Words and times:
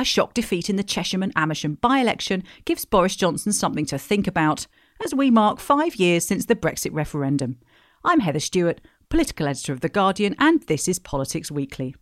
A 0.00 0.04
shock 0.04 0.32
defeat 0.32 0.70
in 0.70 0.76
the 0.76 0.82
Chesham 0.82 1.22
and 1.22 1.30
Amersham 1.36 1.74
by 1.74 1.98
election 1.98 2.42
gives 2.64 2.86
Boris 2.86 3.14
Johnson 3.14 3.52
something 3.52 3.84
to 3.84 3.98
think 3.98 4.26
about 4.26 4.66
as 5.04 5.14
we 5.14 5.30
mark 5.30 5.60
five 5.60 5.96
years 5.96 6.26
since 6.26 6.46
the 6.46 6.56
Brexit 6.56 6.94
referendum. 6.94 7.58
I'm 8.02 8.20
Heather 8.20 8.40
Stewart, 8.40 8.80
political 9.10 9.46
editor 9.46 9.74
of 9.74 9.82
The 9.82 9.90
Guardian, 9.90 10.36
and 10.38 10.62
this 10.62 10.88
is 10.88 10.98
Politics 10.98 11.50
Weekly. 11.50 11.94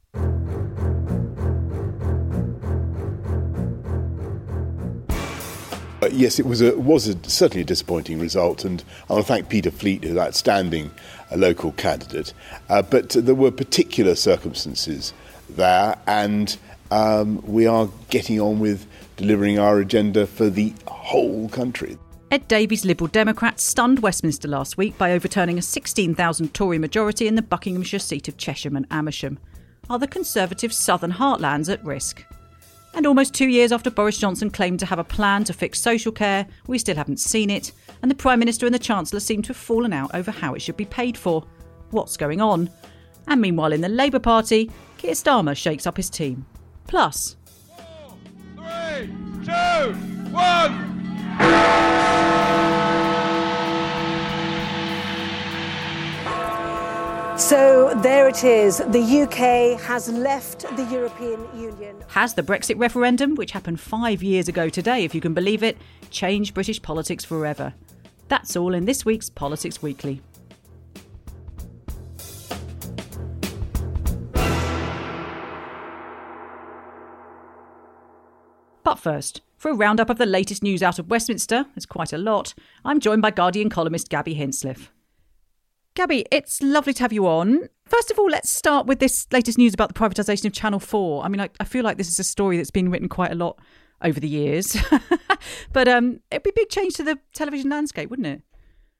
Uh, 6.01 6.07
yes, 6.13 6.39
it 6.39 6.47
was 6.47 6.63
a 6.63 6.79
was 6.79 7.09
a, 7.09 7.29
certainly 7.29 7.63
a 7.63 7.65
disappointing 7.65 8.21
result, 8.21 8.65
and 8.65 8.85
I 9.11 9.15
want 9.15 9.27
to 9.27 9.33
thank 9.33 9.49
Peter 9.49 9.73
Fleet, 9.73 10.05
who's 10.05 10.13
an 10.13 10.19
outstanding 10.19 10.93
a 11.33 11.37
local 11.37 11.73
candidate. 11.73 12.33
Uh, 12.69 12.81
but 12.81 13.09
there 13.11 13.35
were 13.35 13.51
particular 13.51 14.15
circumstances 14.15 15.13
there, 15.51 15.97
and 16.07 16.57
um, 16.91 17.43
we 17.43 17.67
are 17.67 17.89
getting 18.11 18.41
on 18.41 18.59
with 18.59 18.87
delivering 19.17 19.59
our 19.59 19.79
agenda 19.79 20.27
for 20.27 20.49
the 20.49 20.75
whole 20.87 21.49
country. 21.49 21.99
Ed 22.31 22.47
Davey's, 22.47 22.85
Liberal 22.85 23.09
Democrats 23.09 23.65
stunned 23.65 24.01
Westminster 24.01 24.49
last 24.49 24.77
week 24.77 24.99
by 24.99 25.13
overturning 25.13 25.59
a 25.59 25.63
16,000 25.63 26.53
Tory 26.53 26.79
majority 26.79 27.27
in 27.27 27.37
the 27.37 27.43
Buckinghamshire 27.43 27.99
seat 27.99 28.29
of 28.29 28.37
Chesham 28.37 28.77
and 28.77 28.87
Amersham. 28.91 29.39
Are 29.89 29.99
the 29.99 30.07
Conservative 30.07 30.73
southern 30.73 31.13
heartlands 31.13 31.73
at 31.73 31.83
risk? 31.85 32.23
And 32.95 33.07
almost 33.07 33.33
two 33.33 33.49
years 33.49 33.73
after 33.73 33.91
Boris 33.91 34.19
Johnson 34.19 34.51
claimed 34.51 34.81
to 34.81 34.87
have 34.87 34.99
a 34.99 35.05
plan 35.05 35.45
to 35.45 35.55
fix 35.55 35.81
social 35.81 36.13
care, 36.13 36.47
we 36.67 36.79
still 36.79 36.97
haven't 36.97 37.21
seen 37.21 37.49
it, 37.49 37.73
and 38.03 38.11
the 38.11 38.15
Prime 38.15 38.39
Minister 38.39 38.67
and 38.67 38.75
the 38.75 38.79
Chancellor 38.79 39.21
seem 39.21 39.41
to 39.43 39.49
have 39.49 39.57
fallen 39.57 39.93
out 39.93 40.11
over 40.15 40.31
how 40.31 40.55
it 40.55 40.61
should 40.61 40.77
be 40.77 40.85
paid 40.85 41.17
for. 41.17 41.45
What's 41.91 42.19
going 42.19 42.43
on? 42.43 42.69
And 43.27 43.41
meanwhile, 43.41 43.73
in 43.73 43.81
the 43.81 43.89
Labour 43.89 44.19
Party, 44.19 44.71
Keir 44.99 45.13
Starmer 45.13 45.57
shakes 45.57 45.87
up 45.87 45.97
his 45.97 46.11
team. 46.11 46.45
Plus, 46.89 47.37
Four, 47.69 48.17
three, 48.57 49.07
two, 49.45 49.93
one. 50.33 50.89
So 57.39 57.95
there 58.03 58.27
it 58.29 58.43
is. 58.43 58.79
The 58.79 59.23
UK 59.23 59.81
has 59.83 60.09
left 60.09 60.63
the 60.77 60.85
European 60.91 61.47
Union. 61.57 61.97
has 62.09 62.35
the 62.35 62.43
Brexit 62.43 62.79
referendum, 62.79 63.37
which 63.37 63.53
happened 63.53 63.79
five 63.79 64.23
years 64.25 64.49
ago 64.49 64.69
today, 64.69 65.05
if 65.05 65.15
you 65.15 65.21
can 65.21 65.35
believe 65.35 65.63
it, 65.63 65.79
changed 66.11 66.53
British 66.53 66.83
politics 66.83 67.25
forever? 67.25 67.75
That's 68.27 68.57
all 68.57 68.75
in 68.75 68.87
this 68.87 69.05
week's 69.05 69.31
Politics 69.31 69.81
Weekly. 69.81 70.21
But 78.99 79.13
first, 79.13 79.43
for 79.57 79.71
a 79.71 79.75
roundup 79.75 80.11
of 80.11 80.19
the 80.19 80.27
latest 80.27 80.61
news 80.61 80.83
out 80.83 80.99
of 80.99 81.09
Westminster, 81.09 81.67
there's 81.75 81.87
quite 81.87 82.13
a 82.13 82.19
lot, 82.19 82.53
I'm 82.85 82.99
joined 82.99 83.23
by 83.23 83.31
Guardian 83.31 83.71
columnist 83.71 84.09
Gabby 84.09 84.35
Hinsliff. 84.35 84.89
Gabby, 85.95 86.27
it's 86.33 86.61
lovely 86.61 86.93
to 86.95 87.03
have 87.03 87.13
you 87.13 87.29
on. 87.29 87.69
First 87.87 88.11
of 88.11 88.19
all, 88.19 88.29
let's 88.29 88.51
start 88.51 88.87
with 88.87 88.99
this 88.99 89.29
latest 89.31 89.57
news 89.57 89.73
about 89.73 89.89
the 89.89 89.95
privatisation 89.95 90.47
of 90.47 90.53
Channel 90.53 90.81
4. 90.81 91.25
I 91.25 91.29
mean, 91.29 91.41
I, 91.41 91.49
I 91.61 91.65
feel 91.65 91.85
like 91.85 91.97
this 91.97 92.09
is 92.09 92.19
a 92.19 92.25
story 92.25 92.57
that's 92.57 92.73
been 92.73 92.91
written 92.91 93.09
quite 93.09 93.31
a 93.31 93.37
lot 93.37 93.61
over 94.03 94.19
the 94.19 94.29
years. 94.29 94.77
but 95.73 95.87
um, 95.87 96.19
it'd 96.33 96.43
be 96.43 96.51
a 96.51 96.53
big 96.55 96.69
change 96.69 96.95
to 96.95 97.05
the 97.05 97.21
television 97.35 97.71
landscape, 97.71 98.11
wouldn't 98.11 98.27
it? 98.27 98.43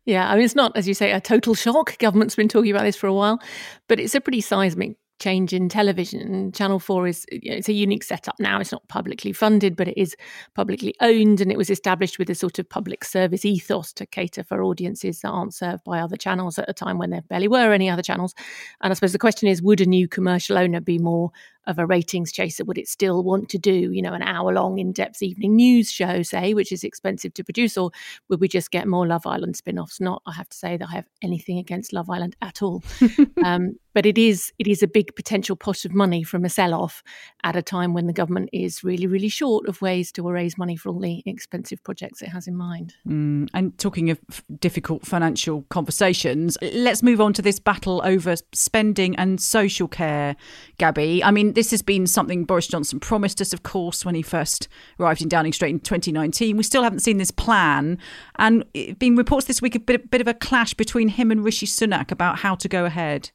Yeah, 0.05 0.31
I 0.31 0.37
mean, 0.37 0.45
it's 0.45 0.55
not, 0.55 0.77
as 0.77 0.87
you 0.87 0.95
say, 0.95 1.11
a 1.11 1.21
total 1.21 1.55
shock. 1.55 1.99
Government's 1.99 2.37
been 2.37 2.49
talking 2.49 2.71
about 2.71 2.85
this 2.85 2.97
for 2.97 3.09
a 3.09 3.15
while, 3.15 3.41
but 3.89 3.99
it's 3.99 4.15
a 4.15 4.21
pretty 4.21 4.43
seismic 4.43 4.97
change 5.19 5.53
in 5.53 5.69
television. 5.69 6.53
Channel 6.53 6.79
4 6.79 7.07
is 7.07 7.27
you 7.31 7.51
know, 7.51 7.57
it's 7.57 7.69
a 7.69 7.73
unique 7.73 8.05
setup 8.05 8.37
now. 8.39 8.61
It's 8.61 8.73
not 8.73 8.87
publicly 8.89 9.33
funded, 9.33 9.77
but 9.77 9.89
it 9.89 10.01
is 10.01 10.17
publicly 10.55 10.95
owned 11.01 11.41
and 11.41 11.51
it 11.51 11.59
was 11.59 11.71
established 11.71 12.19
with 12.19 12.31
a 12.31 12.35
sort 12.35 12.59
of 12.59 12.69
public 12.69 13.05
service 13.05 13.45
ethos 13.45 13.93
to 13.95 14.07
cater 14.07 14.45
for 14.45 14.63
audiences 14.63 15.21
that 15.21 15.29
aren't 15.29 15.55
served 15.55 15.85
by 15.85 16.01
other 16.01 16.17
channels 16.17 16.59
at 16.59 16.69
a 16.69 16.75
time 16.75 16.99
when 16.99 17.11
there 17.11 17.23
barely 17.23 17.49
were 17.49 17.73
any 17.73 17.91
other 17.91 18.03
channels. 18.03 18.35
And 18.81 18.91
I 18.91 18.95
suppose 18.95 19.13
the 19.13 19.19
question 19.19 19.49
is 19.49 19.63
would 19.63 19.81
a 19.81 19.87
new 19.87 20.09
commercial 20.09 20.59
owner 20.59 20.81
be 20.81 20.99
more 20.99 21.31
of 21.69 21.79
a 21.79 21.87
ratings 21.87 22.33
chaser? 22.33 22.65
Would 22.65 22.79
it 22.79 22.89
still 22.89 23.23
want 23.23 23.49
to 23.51 23.59
do, 23.59 23.93
you 23.93 24.03
know, 24.03 24.15
an 24.15 24.23
hour 24.23 24.53
long 24.53 24.79
in 24.79 24.93
depth 24.93 25.23
evening 25.23 25.55
news 25.55 25.93
show, 25.93 26.23
say, 26.23 26.55
which 26.55 26.73
is 26.73 26.83
expensive 26.83 27.35
to 27.35 27.45
produce, 27.45 27.79
or 27.79 27.93
would 28.29 28.41
we 28.41 28.49
just 28.49 28.73
get 28.73 28.89
more 28.89 29.07
Love 29.07 29.27
Island 29.27 29.57
spin 29.57 29.79
offs? 29.79 30.01
Not, 30.01 30.23
I 30.27 30.33
have 30.33 30.49
to 30.49 30.57
say, 30.57 30.77
that 30.77 30.89
I 30.89 30.97
have 30.97 31.07
anything 31.23 31.59
against 31.59 31.93
Love 31.93 32.11
Island 32.11 32.35
at 32.43 32.63
all. 32.63 32.83
um, 33.45 33.77
but 33.99 34.07
it 34.07 34.17
is 34.17 34.53
it 34.61 34.69
is 34.69 34.81
a 34.81 34.87
big 34.87 35.17
potential 35.17 35.57
pot 35.57 35.85
of 35.85 35.93
money 35.93 36.23
from 36.23 36.45
a 36.45 36.49
sell 36.49 36.73
off 36.73 37.03
at 37.43 37.57
a 37.57 37.63
time 37.63 37.95
when 37.95 38.07
the 38.07 38.13
government 38.13 38.49
is 38.53 38.85
really, 38.85 39.09
really 39.09 39.29
short 39.29 39.69
of 39.69 39.83
ways 39.83 40.13
to 40.13 40.23
raise 40.23 40.57
money 40.57 40.77
for 40.77 40.91
all 40.91 41.01
the 41.01 41.21
expensive 41.27 41.83
projects 41.83 42.23
it 42.23 42.29
has 42.29 42.47
in 42.47 42.57
mind. 42.57 42.95
Mm, 43.07 43.49
and 43.55 43.77
talking 43.77 44.09
of 44.11 44.21
difficult 44.61 45.05
financial 45.05 45.63
conversations, 45.71 46.57
let's 46.63 47.03
move 47.03 47.21
on 47.21 47.33
to 47.33 47.43
this 47.43 47.59
battle 47.59 48.01
over 48.05 48.37
spending 48.53 49.17
and 49.17 49.41
social 49.41 49.89
care, 49.89 50.37
Gabby. 50.79 51.25
I 51.25 51.33
mean, 51.33 51.55
this 51.59 51.73
has 51.73 51.83
been 51.83 52.07
something 52.07 52.45
Boris 52.45 52.69
Johnson 52.69 53.01
promised 53.01 53.41
us, 53.41 53.53
of 53.53 53.65
course, 53.65 54.05
when 54.05 54.15
he 54.15 54.23
first 54.23 54.69
arrived 55.01 55.23
in 55.23 55.29
Downing 55.29 55.53
Street 55.53 55.71
in 55.71 55.81
2019. 55.81 56.57
We 56.57 56.63
still 56.63 56.85
haven't 56.85 57.01
seen 57.01 57.19
this 57.19 57.33
plan. 57.33 57.99
And 58.37 58.65
it 58.75 59.01
been 59.01 59.17
reports 59.17 59.47
this 59.47 59.61
week 59.61 59.75
a 59.75 59.81
bit, 59.81 60.09
bit 60.09 60.21
of 60.21 60.29
a 60.29 60.35
clash 60.35 60.73
between 60.75 61.09
him 61.09 61.33
and 61.33 61.45
Rishi 61.45 61.67
Sunak 61.67 62.13
about 62.13 62.39
how 62.39 62.55
to 62.55 62.69
go 62.69 62.85
ahead. 62.85 63.33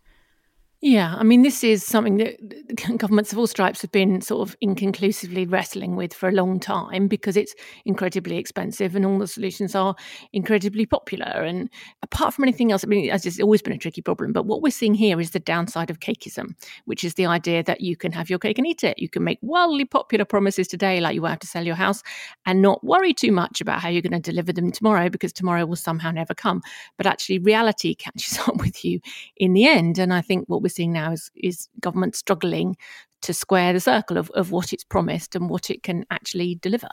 Yeah, 0.85 1.15
I 1.17 1.23
mean, 1.23 1.43
this 1.43 1.63
is 1.63 1.81
something 1.81 2.17
that 2.17 2.97
governments 2.97 3.31
of 3.31 3.39
all 3.39 3.47
stripes 3.47 3.81
have 3.83 3.91
been 3.93 4.19
sort 4.19 4.49
of 4.49 4.57
inconclusively 4.59 5.45
wrestling 5.45 5.95
with 5.95 6.13
for 6.13 6.27
a 6.27 6.33
long 6.33 6.59
time 6.59 7.07
because 7.07 7.37
it's 7.37 7.55
incredibly 7.85 8.35
expensive 8.37 8.93
and 8.93 9.05
all 9.05 9.17
the 9.17 9.25
solutions 9.25 9.75
are 9.75 9.95
incredibly 10.33 10.85
popular. 10.85 11.25
And 11.25 11.69
apart 12.01 12.33
from 12.33 12.43
anything 12.43 12.73
else, 12.73 12.83
I 12.83 12.87
mean, 12.87 13.09
it's 13.09 13.39
always 13.39 13.61
been 13.61 13.71
a 13.71 13.77
tricky 13.77 14.01
problem. 14.01 14.33
But 14.33 14.45
what 14.45 14.61
we're 14.61 14.71
seeing 14.71 14.93
here 14.93 15.21
is 15.21 15.31
the 15.31 15.39
downside 15.39 15.89
of 15.89 16.01
cakeism, 16.01 16.53
which 16.83 17.05
is 17.05 17.13
the 17.13 17.27
idea 17.27 17.63
that 17.63 17.79
you 17.79 17.95
can 17.95 18.11
have 18.11 18.29
your 18.29 18.39
cake 18.39 18.57
and 18.57 18.67
eat 18.67 18.83
it. 18.83 18.99
You 18.99 19.07
can 19.07 19.23
make 19.23 19.39
wildly 19.41 19.85
popular 19.85 20.25
promises 20.25 20.67
today, 20.67 20.99
like 20.99 21.15
you 21.15 21.21
won't 21.21 21.31
have 21.31 21.39
to 21.39 21.47
sell 21.47 21.65
your 21.65 21.75
house, 21.75 22.03
and 22.45 22.61
not 22.61 22.83
worry 22.83 23.13
too 23.13 23.31
much 23.31 23.61
about 23.61 23.79
how 23.79 23.87
you're 23.87 24.01
going 24.01 24.11
to 24.11 24.19
deliver 24.19 24.51
them 24.51 24.69
tomorrow 24.69 25.07
because 25.07 25.31
tomorrow 25.31 25.65
will 25.65 25.77
somehow 25.77 26.11
never 26.11 26.33
come. 26.33 26.61
But 26.97 27.07
actually, 27.07 27.39
reality 27.39 27.95
catches 28.03 28.37
up 28.39 28.57
with 28.57 28.83
you 28.83 28.99
in 29.37 29.53
the 29.53 29.65
end. 29.65 29.97
And 29.97 30.13
I 30.13 30.19
think 30.19 30.49
what 30.49 30.61
we're 30.61 30.72
seeing 30.73 30.93
now 30.93 31.11
is, 31.11 31.31
is 31.35 31.67
government 31.79 32.15
struggling 32.15 32.75
to 33.21 33.33
square 33.33 33.73
the 33.73 33.79
circle 33.79 34.17
of, 34.17 34.29
of 34.31 34.51
what 34.51 34.73
it's 34.73 34.83
promised 34.83 35.35
and 35.35 35.49
what 35.49 35.69
it 35.69 35.81
can 35.83 36.05
actually 36.11 36.55
deliver. 36.55 36.89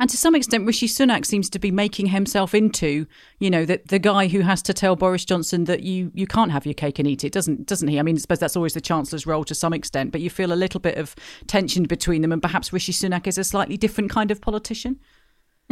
And 0.00 0.10
to 0.10 0.16
some 0.16 0.34
extent, 0.34 0.66
Rishi 0.66 0.88
Sunak 0.88 1.24
seems 1.24 1.48
to 1.50 1.58
be 1.58 1.70
making 1.70 2.06
himself 2.06 2.54
into, 2.54 3.06
you 3.38 3.50
know, 3.50 3.64
the, 3.64 3.80
the 3.86 3.98
guy 3.98 4.26
who 4.26 4.40
has 4.40 4.60
to 4.62 4.74
tell 4.74 4.96
Boris 4.96 5.24
Johnson 5.24 5.64
that 5.64 5.82
you, 5.82 6.10
you 6.14 6.26
can't 6.26 6.50
have 6.50 6.66
your 6.66 6.74
cake 6.74 6.98
and 6.98 7.06
eat 7.06 7.24
it, 7.24 7.32
doesn't 7.32 7.66
doesn't 7.66 7.88
he? 7.88 7.98
I 7.98 8.02
mean, 8.02 8.16
I 8.16 8.18
suppose 8.18 8.40
that's 8.40 8.56
always 8.56 8.74
the 8.74 8.80
Chancellor's 8.80 9.26
role 9.26 9.44
to 9.44 9.54
some 9.54 9.72
extent, 9.72 10.10
but 10.10 10.20
you 10.20 10.28
feel 10.28 10.52
a 10.52 10.54
little 10.54 10.80
bit 10.80 10.98
of 10.98 11.14
tension 11.46 11.84
between 11.84 12.22
them, 12.22 12.32
and 12.32 12.42
perhaps 12.42 12.72
Rishi 12.72 12.92
Sunak 12.92 13.26
is 13.26 13.38
a 13.38 13.44
slightly 13.44 13.76
different 13.76 14.10
kind 14.10 14.30
of 14.30 14.40
politician. 14.40 14.98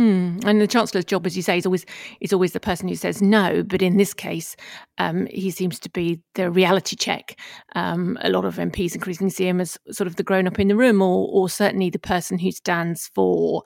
Hmm. 0.00 0.38
And 0.46 0.62
the 0.62 0.66
chancellor's 0.66 1.04
job, 1.04 1.26
as 1.26 1.36
you 1.36 1.42
say, 1.42 1.58
is 1.58 1.66
always 1.66 1.84
is 2.22 2.32
always 2.32 2.52
the 2.52 2.58
person 2.58 2.88
who 2.88 2.94
says 2.94 3.20
no. 3.20 3.62
But 3.62 3.82
in 3.82 3.98
this 3.98 4.14
case, 4.14 4.56
um, 4.96 5.26
he 5.26 5.50
seems 5.50 5.78
to 5.80 5.90
be 5.90 6.22
the 6.36 6.50
reality 6.50 6.96
check. 6.96 7.38
Um, 7.74 8.16
a 8.22 8.30
lot 8.30 8.46
of 8.46 8.56
MPs 8.56 8.94
increasingly 8.94 9.28
see 9.28 9.46
him 9.46 9.60
as 9.60 9.76
sort 9.90 10.06
of 10.06 10.16
the 10.16 10.22
grown 10.22 10.46
up 10.46 10.58
in 10.58 10.68
the 10.68 10.76
room, 10.76 11.02
or 11.02 11.28
or 11.30 11.50
certainly 11.50 11.90
the 11.90 11.98
person 11.98 12.38
who 12.38 12.50
stands 12.50 13.10
for 13.14 13.62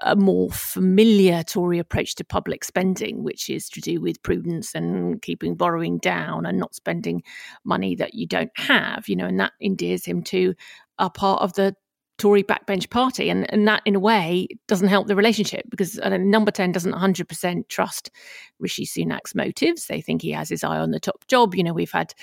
a 0.00 0.16
more 0.16 0.50
familiar 0.52 1.42
Tory 1.42 1.78
approach 1.78 2.14
to 2.14 2.24
public 2.24 2.64
spending, 2.64 3.22
which 3.22 3.50
is 3.50 3.68
to 3.68 3.82
do 3.82 4.00
with 4.00 4.22
prudence 4.22 4.74
and 4.74 5.20
keeping 5.20 5.54
borrowing 5.54 5.98
down 5.98 6.46
and 6.46 6.58
not 6.58 6.74
spending 6.74 7.22
money 7.62 7.94
that 7.94 8.14
you 8.14 8.26
don't 8.26 8.52
have. 8.56 9.06
You 9.06 9.16
know, 9.16 9.26
and 9.26 9.38
that 9.38 9.52
endears 9.60 10.06
him 10.06 10.22
to 10.22 10.54
a 10.98 11.10
part 11.10 11.42
of 11.42 11.52
the 11.54 11.76
Tory 12.18 12.42
backbench 12.42 12.90
party. 12.90 13.28
And, 13.28 13.52
and 13.52 13.66
that, 13.66 13.82
in 13.84 13.94
a 13.94 14.00
way, 14.00 14.46
doesn't 14.68 14.88
help 14.88 15.08
the 15.08 15.16
relationship 15.16 15.64
because 15.68 15.98
uh, 15.98 16.16
number 16.16 16.50
10 16.50 16.72
doesn't 16.72 16.92
100% 16.92 17.68
trust 17.68 18.10
Rishi 18.58 18.86
Sunak's 18.86 19.34
motives. 19.34 19.86
They 19.86 20.00
think 20.00 20.22
he 20.22 20.30
has 20.32 20.48
his 20.48 20.64
eye 20.64 20.78
on 20.78 20.90
the 20.90 21.00
top 21.00 21.26
job. 21.26 21.54
You 21.54 21.64
know, 21.64 21.72
we've 21.72 21.90
had 21.90 22.14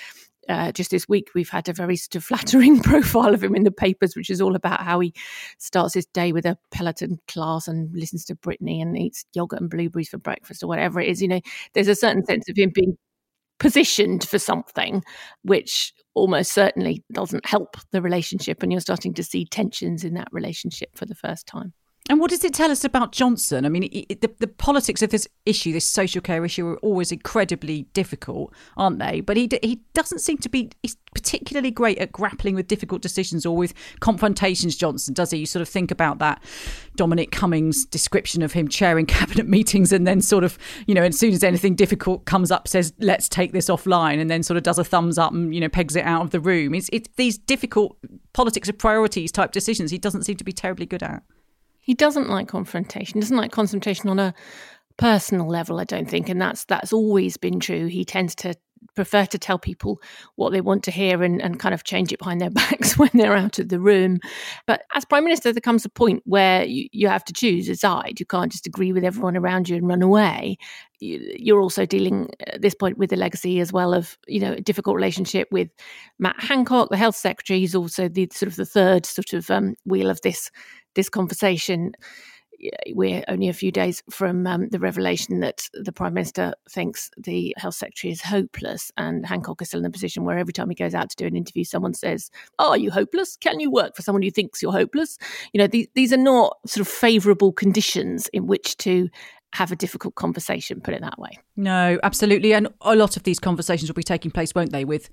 uh, 0.48 0.72
just 0.72 0.90
this 0.90 1.08
week, 1.08 1.28
we've 1.34 1.48
had 1.48 1.68
a 1.68 1.72
very 1.72 1.96
sort 1.96 2.16
of 2.16 2.24
flattering 2.24 2.80
profile 2.82 3.34
of 3.34 3.42
him 3.42 3.54
in 3.54 3.64
the 3.64 3.70
papers, 3.70 4.16
which 4.16 4.30
is 4.30 4.40
all 4.40 4.56
about 4.56 4.80
how 4.80 5.00
he 5.00 5.14
starts 5.58 5.94
his 5.94 6.06
day 6.06 6.32
with 6.32 6.46
a 6.46 6.58
Peloton 6.70 7.18
class 7.28 7.68
and 7.68 7.94
listens 7.94 8.24
to 8.24 8.34
Britney 8.34 8.82
and 8.82 8.98
eats 8.98 9.24
yogurt 9.34 9.60
and 9.60 9.70
blueberries 9.70 10.08
for 10.08 10.18
breakfast 10.18 10.62
or 10.62 10.66
whatever 10.66 11.00
it 11.00 11.08
is. 11.08 11.22
You 11.22 11.28
know, 11.28 11.40
there's 11.74 11.88
a 11.88 11.94
certain 11.94 12.24
sense 12.24 12.48
of 12.48 12.56
him 12.56 12.70
being 12.74 12.96
positioned 13.62 14.26
for 14.26 14.40
something, 14.40 15.04
which 15.42 15.92
almost 16.14 16.52
certainly 16.52 17.04
doesn't 17.12 17.46
help 17.46 17.76
the 17.92 18.02
relationship. 18.02 18.60
And 18.62 18.72
you're 18.72 18.80
starting 18.80 19.14
to 19.14 19.22
see 19.22 19.46
tensions 19.46 20.02
in 20.02 20.14
that 20.14 20.26
relationship 20.32 20.90
for 20.96 21.06
the 21.06 21.14
first 21.14 21.46
time. 21.46 21.72
And 22.08 22.18
what 22.18 22.30
does 22.30 22.42
it 22.42 22.52
tell 22.52 22.72
us 22.72 22.82
about 22.82 23.12
Johnson? 23.12 23.64
I 23.64 23.68
mean, 23.68 23.88
it, 23.92 24.20
the, 24.20 24.30
the 24.40 24.48
politics 24.48 25.02
of 25.02 25.10
this 25.10 25.28
issue, 25.46 25.72
this 25.72 25.88
social 25.88 26.20
care 26.20 26.44
issue, 26.44 26.66
are 26.66 26.78
always 26.78 27.12
incredibly 27.12 27.82
difficult, 27.94 28.52
aren't 28.76 28.98
they? 28.98 29.20
But 29.20 29.36
he 29.36 29.48
he 29.62 29.80
doesn't 29.94 30.18
seem 30.18 30.38
to 30.38 30.48
be 30.48 30.72
particularly 31.14 31.70
great 31.70 31.98
at 31.98 32.10
grappling 32.10 32.56
with 32.56 32.66
difficult 32.66 33.02
decisions 33.02 33.46
or 33.46 33.56
with 33.56 33.72
confrontations. 34.00 34.74
Johnson 34.74 35.14
does 35.14 35.30
he? 35.30 35.38
You 35.38 35.46
sort 35.46 35.60
of 35.62 35.68
think 35.68 35.92
about 35.92 36.18
that 36.18 36.42
Dominic 36.96 37.30
Cummings 37.30 37.84
description 37.86 38.42
of 38.42 38.52
him 38.52 38.66
chairing 38.66 39.06
cabinet 39.20 39.46
meetings 39.46 39.92
and 39.92 40.04
then 40.04 40.20
sort 40.20 40.42
of, 40.42 40.58
you 40.88 40.96
know, 40.96 41.02
as 41.02 41.16
soon 41.16 41.32
as 41.32 41.44
anything 41.44 41.76
difficult 41.76 42.24
comes 42.24 42.50
up, 42.50 42.66
says 42.66 42.92
let's 42.98 43.28
take 43.28 43.52
this 43.52 43.68
offline, 43.68 44.20
and 44.20 44.28
then 44.28 44.42
sort 44.42 44.56
of 44.56 44.64
does 44.64 44.78
a 44.78 44.84
thumbs 44.84 45.18
up 45.18 45.32
and 45.32 45.54
you 45.54 45.60
know 45.60 45.68
pegs 45.68 45.94
it 45.94 46.04
out 46.04 46.22
of 46.22 46.30
the 46.30 46.40
room. 46.40 46.74
It's 46.74 46.90
it's 46.92 47.08
these 47.14 47.38
difficult 47.38 47.96
politics 48.32 48.68
of 48.68 48.76
priorities 48.76 49.30
type 49.30 49.52
decisions 49.52 49.92
he 49.92 49.98
doesn't 49.98 50.24
seem 50.24 50.36
to 50.36 50.44
be 50.44 50.52
terribly 50.52 50.84
good 50.84 51.04
at. 51.04 51.22
He 51.82 51.94
doesn't 51.94 52.30
like 52.30 52.48
confrontation. 52.48 53.20
Doesn't 53.20 53.36
like 53.36 53.52
confrontation 53.52 54.08
on 54.08 54.18
a 54.18 54.34
personal 54.96 55.48
level, 55.48 55.80
I 55.80 55.84
don't 55.84 56.08
think, 56.08 56.28
and 56.28 56.40
that's 56.40 56.64
that's 56.64 56.92
always 56.92 57.36
been 57.36 57.60
true. 57.60 57.86
He 57.86 58.04
tends 58.04 58.34
to 58.36 58.54
prefer 58.94 59.26
to 59.26 59.38
tell 59.38 59.58
people 59.58 60.00
what 60.36 60.50
they 60.50 60.60
want 60.60 60.82
to 60.84 60.90
hear 60.90 61.22
and, 61.22 61.40
and 61.40 61.58
kind 61.58 61.74
of 61.74 61.84
change 61.84 62.12
it 62.12 62.18
behind 62.18 62.40
their 62.40 62.50
backs 62.62 62.98
when 62.98 63.10
they're 63.14 63.36
out 63.36 63.58
of 63.58 63.68
the 63.68 63.80
room. 63.80 64.18
But 64.66 64.82
as 64.94 65.04
Prime 65.04 65.24
Minister, 65.24 65.52
there 65.52 65.60
comes 65.60 65.84
a 65.84 65.90
point 65.90 66.22
where 66.24 66.64
you, 66.64 66.88
you 66.92 67.08
have 67.08 67.24
to 67.24 67.32
choose 67.32 67.68
a 67.68 67.76
side. 67.76 68.20
You 68.20 68.26
can't 68.26 68.52
just 68.52 68.66
agree 68.66 68.92
with 68.92 69.04
everyone 69.04 69.36
around 69.36 69.68
you 69.68 69.76
and 69.76 69.88
run 69.88 70.02
away. 70.02 70.56
You, 71.00 71.56
are 71.56 71.60
also 71.60 71.84
dealing 71.84 72.30
at 72.46 72.62
this 72.62 72.74
point 72.74 72.96
with 72.96 73.10
the 73.10 73.16
legacy 73.16 73.58
as 73.58 73.72
well 73.72 73.92
of, 73.92 74.16
you 74.28 74.38
know, 74.38 74.52
a 74.52 74.60
difficult 74.60 74.94
relationship 74.94 75.48
with 75.50 75.68
Matt 76.20 76.40
Hancock, 76.40 76.90
the 76.90 76.96
health 76.96 77.16
secretary. 77.16 77.58
He's 77.60 77.74
also 77.74 78.08
the 78.08 78.28
sort 78.32 78.48
of 78.48 78.56
the 78.56 78.64
third 78.64 79.04
sort 79.04 79.32
of 79.32 79.50
um, 79.50 79.74
wheel 79.84 80.10
of 80.10 80.20
this 80.20 80.50
this 80.94 81.08
conversation 81.08 81.92
we're 82.90 83.24
only 83.28 83.48
a 83.48 83.52
few 83.52 83.72
days 83.72 84.02
from 84.10 84.46
um, 84.46 84.68
the 84.68 84.78
revelation 84.78 85.40
that 85.40 85.68
the 85.74 85.92
Prime 85.92 86.14
Minister 86.14 86.54
thinks 86.68 87.10
the 87.16 87.54
Health 87.56 87.74
Secretary 87.74 88.12
is 88.12 88.22
hopeless, 88.22 88.92
and 88.96 89.26
Hancock 89.26 89.62
is 89.62 89.68
still 89.68 89.80
in 89.80 89.86
a 89.86 89.90
position 89.90 90.24
where 90.24 90.38
every 90.38 90.52
time 90.52 90.68
he 90.68 90.74
goes 90.74 90.94
out 90.94 91.10
to 91.10 91.16
do 91.16 91.26
an 91.26 91.36
interview, 91.36 91.64
someone 91.64 91.94
says, 91.94 92.30
oh, 92.58 92.70
Are 92.70 92.76
you 92.76 92.90
hopeless? 92.90 93.36
Can 93.36 93.60
you 93.60 93.70
work 93.70 93.96
for 93.96 94.02
someone 94.02 94.22
who 94.22 94.30
thinks 94.30 94.62
you're 94.62 94.72
hopeless? 94.72 95.18
You 95.52 95.58
know, 95.58 95.66
these, 95.66 95.88
these 95.94 96.12
are 96.12 96.18
not 96.18 96.58
sort 96.66 96.86
of 96.86 96.92
favourable 96.92 97.52
conditions 97.52 98.28
in 98.28 98.46
which 98.46 98.76
to 98.78 99.08
have 99.54 99.70
a 99.70 99.76
difficult 99.76 100.14
conversation, 100.14 100.80
put 100.80 100.94
it 100.94 101.02
that 101.02 101.18
way. 101.18 101.38
No, 101.56 101.98
absolutely. 102.02 102.54
And 102.54 102.68
a 102.80 102.96
lot 102.96 103.16
of 103.16 103.24
these 103.24 103.38
conversations 103.38 103.90
will 103.90 103.94
be 103.94 104.02
taking 104.02 104.30
place, 104.30 104.54
won't 104.54 104.72
they, 104.72 104.84
with 104.84 105.10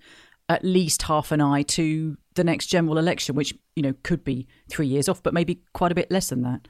at 0.48 0.64
least 0.64 1.04
half 1.04 1.32
an 1.32 1.42
eye 1.42 1.62
to 1.62 2.18
the 2.36 2.44
next 2.44 2.68
general 2.68 2.98
election, 2.98 3.36
which, 3.36 3.54
you 3.76 3.84
know, 3.84 3.94
could 4.04 4.24
be 4.24 4.48
three 4.70 4.88
years 4.88 5.10
off, 5.10 5.22
but 5.22 5.34
maybe 5.34 5.62
quite 5.74 5.92
a 5.92 5.96
bit 5.96 6.10
less 6.10 6.30
than 6.30 6.42
that. 6.42 6.68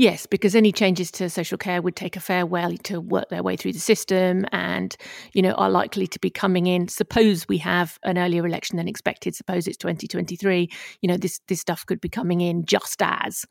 Yes, 0.00 0.26
because 0.26 0.54
any 0.54 0.70
changes 0.70 1.10
to 1.12 1.28
social 1.28 1.58
care 1.58 1.82
would 1.82 1.96
take 1.96 2.14
a 2.14 2.20
fair 2.20 2.46
while 2.46 2.76
to 2.84 3.00
work 3.00 3.30
their 3.30 3.42
way 3.42 3.56
through 3.56 3.72
the 3.72 3.80
system 3.80 4.46
and, 4.52 4.96
you 5.32 5.42
know, 5.42 5.54
are 5.54 5.68
likely 5.68 6.06
to 6.06 6.20
be 6.20 6.30
coming 6.30 6.68
in. 6.68 6.86
Suppose 6.86 7.48
we 7.48 7.58
have 7.58 7.98
an 8.04 8.16
earlier 8.16 8.46
election 8.46 8.76
than 8.76 8.86
expected, 8.86 9.34
suppose 9.34 9.66
it's 9.66 9.76
2023, 9.76 10.70
you 11.02 11.08
know, 11.08 11.16
this, 11.16 11.40
this 11.48 11.60
stuff 11.60 11.84
could 11.84 12.00
be 12.00 12.08
coming 12.08 12.40
in 12.40 12.64
just 12.64 13.02
as 13.02 13.44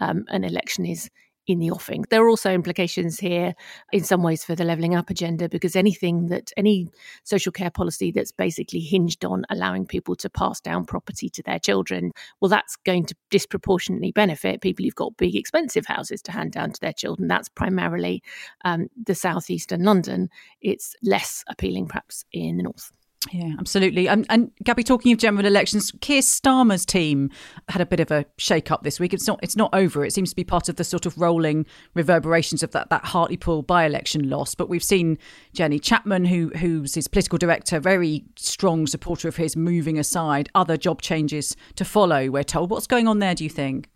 um, 0.00 0.24
an 0.26 0.42
election 0.42 0.84
is 0.86 1.08
in 1.46 1.58
the 1.58 1.70
offing. 1.70 2.04
There 2.10 2.22
are 2.24 2.28
also 2.28 2.52
implications 2.52 3.18
here 3.18 3.54
in 3.92 4.04
some 4.04 4.22
ways 4.22 4.44
for 4.44 4.54
the 4.54 4.64
levelling 4.64 4.94
up 4.94 5.10
agenda 5.10 5.48
because 5.48 5.74
anything 5.74 6.26
that 6.28 6.52
any 6.56 6.88
social 7.24 7.52
care 7.52 7.70
policy 7.70 8.12
that's 8.12 8.32
basically 8.32 8.80
hinged 8.80 9.24
on 9.24 9.44
allowing 9.50 9.86
people 9.86 10.14
to 10.16 10.30
pass 10.30 10.60
down 10.60 10.84
property 10.84 11.28
to 11.30 11.42
their 11.42 11.58
children, 11.58 12.12
well, 12.40 12.48
that's 12.48 12.76
going 12.76 13.04
to 13.06 13.14
disproportionately 13.30 14.12
benefit 14.12 14.60
people 14.60 14.84
who've 14.84 14.94
got 14.94 15.16
big, 15.16 15.34
expensive 15.34 15.86
houses 15.86 16.22
to 16.22 16.32
hand 16.32 16.52
down 16.52 16.72
to 16.72 16.80
their 16.80 16.92
children. 16.92 17.28
That's 17.28 17.48
primarily 17.48 18.22
um, 18.64 18.88
the 19.02 19.14
southeastern 19.14 19.82
London. 19.82 20.28
It's 20.60 20.94
less 21.02 21.44
appealing, 21.48 21.88
perhaps, 21.88 22.24
in 22.32 22.56
the 22.58 22.64
north. 22.64 22.92
Yeah, 23.30 23.52
absolutely. 23.58 24.08
And, 24.08 24.26
and 24.30 24.50
Gabby, 24.64 24.82
talking 24.82 25.12
of 25.12 25.18
general 25.18 25.46
elections, 25.46 25.92
Keir 26.00 26.22
Starmer's 26.22 26.84
team 26.84 27.30
had 27.68 27.80
a 27.80 27.86
bit 27.86 28.00
of 28.00 28.10
a 28.10 28.26
shake-up 28.36 28.82
this 28.82 28.98
week. 28.98 29.14
It's 29.14 29.28
not 29.28 29.38
it's 29.42 29.54
not 29.54 29.72
over. 29.72 30.04
It 30.04 30.12
seems 30.12 30.30
to 30.30 30.36
be 30.36 30.42
part 30.42 30.68
of 30.68 30.74
the 30.74 30.82
sort 30.82 31.06
of 31.06 31.16
rolling 31.16 31.64
reverberations 31.94 32.64
of 32.64 32.72
that 32.72 32.90
that 32.90 33.04
Hartlepool 33.04 33.62
by-election 33.62 34.28
loss. 34.28 34.56
But 34.56 34.68
we've 34.68 34.82
seen 34.82 35.18
Jenny 35.52 35.78
Chapman, 35.78 36.24
who 36.24 36.50
who's 36.56 36.94
his 36.94 37.06
political 37.06 37.38
director, 37.38 37.78
very 37.78 38.24
strong 38.36 38.88
supporter 38.88 39.28
of 39.28 39.36
his, 39.36 39.54
moving 39.54 39.98
aside 39.98 40.48
other 40.56 40.76
job 40.76 41.00
changes 41.00 41.54
to 41.76 41.84
follow. 41.84 42.28
We're 42.28 42.42
told. 42.42 42.70
What's 42.70 42.88
going 42.88 43.06
on 43.06 43.20
there? 43.20 43.36
Do 43.36 43.44
you 43.44 43.50
think? 43.50 43.88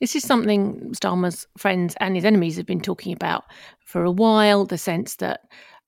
This 0.00 0.14
is 0.14 0.22
something 0.22 0.92
Starmer's 0.92 1.48
friends 1.56 1.96
and 1.98 2.14
his 2.14 2.24
enemies 2.24 2.56
have 2.56 2.66
been 2.66 2.80
talking 2.80 3.12
about 3.12 3.42
for 3.84 4.04
a 4.04 4.12
while. 4.12 4.64
The 4.64 4.78
sense 4.78 5.16
that 5.16 5.40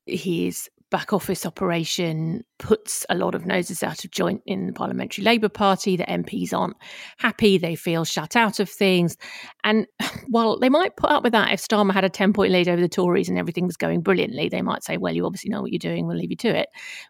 he's 0.07 0.69
back 0.91 1.13
office 1.13 1.47
operation 1.47 2.45
puts 2.59 3.07
a 3.09 3.15
lot 3.15 3.35
of 3.35 3.47
noses 3.47 3.83
out 3.83 4.05
of 4.05 4.11
joint 4.11 4.43
in 4.45 4.67
the 4.67 4.73
Parliamentary 4.73 5.25
Labour 5.25 5.49
Party. 5.49 5.97
The 5.97 6.05
MPs 6.05 6.53
aren't 6.53 6.77
happy, 7.19 7.59
they 7.59 7.77
feel 7.77 8.05
shut 8.05 8.37
out 8.37 8.61
of 8.61 8.69
things. 8.69 9.17
And 9.65 9.87
while 10.29 10.59
they 10.59 10.69
might 10.69 10.97
put 10.97 11.11
up 11.11 11.23
with 11.23 11.33
that 11.33 11.53
if 11.53 11.61
Starmer 11.61 11.93
had 11.93 12.05
a 12.05 12.11
10 12.11 12.33
point 12.33 12.53
lead 12.53 12.69
over 12.69 12.81
the 12.81 12.89
Tories 12.89 13.29
and 13.29 13.39
everything 13.39 13.67
was 13.67 13.77
going 13.77 14.03
brilliantly, 14.03 14.49
they 14.49 14.63
might 14.63 14.85
say, 14.85 14.97
well, 14.97 15.15
you 15.15 15.25
obviously 15.25 15.51
know 15.51 15.63
what 15.63 15.73
you're 15.73 15.79
doing, 15.79 16.07
we'll 16.07 16.17
leave 16.19 16.31
you 16.31 16.37
to 16.39 16.49
it. 16.49 16.69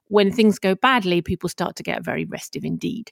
When 0.08 0.30
things 0.30 0.58
go 0.58 0.74
badly, 0.74 1.22
people 1.22 1.48
start 1.48 1.76
to 1.76 1.82
get 1.82 2.04
very 2.04 2.24
restive 2.24 2.64
indeed. 2.64 3.10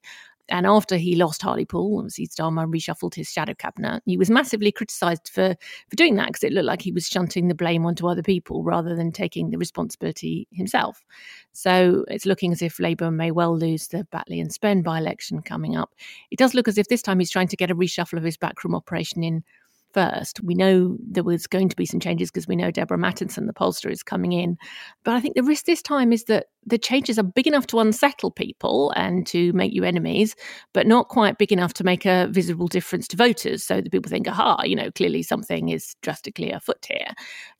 And 0.50 0.66
after 0.66 0.96
he 0.96 1.14
lost 1.14 1.42
Hartlepool, 1.42 1.98
obviously 1.98 2.26
Starmer 2.26 2.66
reshuffled 2.66 3.14
his 3.14 3.30
shadow 3.30 3.54
cabinet. 3.54 4.02
He 4.06 4.16
was 4.16 4.30
massively 4.30 4.72
criticised 4.72 5.28
for 5.32 5.56
for 5.88 5.96
doing 5.96 6.16
that 6.16 6.28
because 6.28 6.44
it 6.44 6.52
looked 6.52 6.66
like 6.66 6.82
he 6.82 6.92
was 6.92 7.06
shunting 7.06 7.48
the 7.48 7.54
blame 7.54 7.84
onto 7.84 8.06
other 8.06 8.22
people 8.22 8.62
rather 8.62 8.94
than 8.96 9.12
taking 9.12 9.50
the 9.50 9.58
responsibility 9.58 10.48
himself. 10.52 11.04
So 11.52 12.04
it's 12.08 12.26
looking 12.26 12.52
as 12.52 12.62
if 12.62 12.78
Labour 12.78 13.10
may 13.10 13.30
well 13.30 13.56
lose 13.56 13.88
the 13.88 14.04
Batley 14.04 14.40
and 14.40 14.52
Spen 14.52 14.82
by 14.82 14.98
election 14.98 15.42
coming 15.42 15.76
up. 15.76 15.94
It 16.30 16.38
does 16.38 16.54
look 16.54 16.68
as 16.68 16.78
if 16.78 16.88
this 16.88 17.02
time 17.02 17.18
he's 17.18 17.30
trying 17.30 17.48
to 17.48 17.56
get 17.56 17.70
a 17.70 17.74
reshuffle 17.74 18.18
of 18.18 18.24
his 18.24 18.36
backroom 18.36 18.74
operation 18.74 19.22
in 19.22 19.44
first. 19.92 20.40
We 20.42 20.54
know 20.54 20.97
there 21.00 21.25
was 21.25 21.47
going 21.47 21.68
to 21.68 21.76
be 21.76 21.87
some 21.87 22.00
changes 22.00 22.30
because 22.30 22.47
we 22.47 22.57
know 22.57 22.71
Deborah 22.71 22.99
Mattinson, 22.99 23.47
the 23.47 23.52
pollster, 23.52 23.90
is 23.90 24.02
coming 24.02 24.33
in. 24.33 24.57
But 25.04 25.14
I 25.14 25.21
think 25.21 25.35
the 25.35 25.42
risk 25.42 25.64
this 25.64 25.83
time 25.83 26.12
is 26.12 26.25
that 26.25 26.47
the 26.66 26.78
changes 26.78 27.18
are 27.18 27.23
big 27.23 27.47
enough 27.47 27.66
to 27.68 27.80
unsettle 27.80 28.30
people 28.30 28.92
and 28.95 29.26
to 29.26 29.52
make 29.54 29.73
you 29.73 29.85
enemies, 29.85 30.37
but 30.75 30.87
not 30.87 31.09
quite 31.09 31.38
big 31.38 31.50
enough 31.52 31.73
to 31.75 31.85
make 31.85 32.04
a 32.04 32.28
visible 32.30 32.68
difference 32.68 33.09
to 33.09 33.16
voters. 33.16 33.64
So 33.64 33.80
that 33.80 33.90
people 33.90 34.11
think, 34.11 34.28
aha, 34.28 34.62
you 34.64 34.76
know, 34.76 34.90
clearly 34.90 35.23
something 35.23 35.71
is 35.71 35.97
drastically 36.02 36.50
afoot 36.50 36.85
here. 36.87 37.12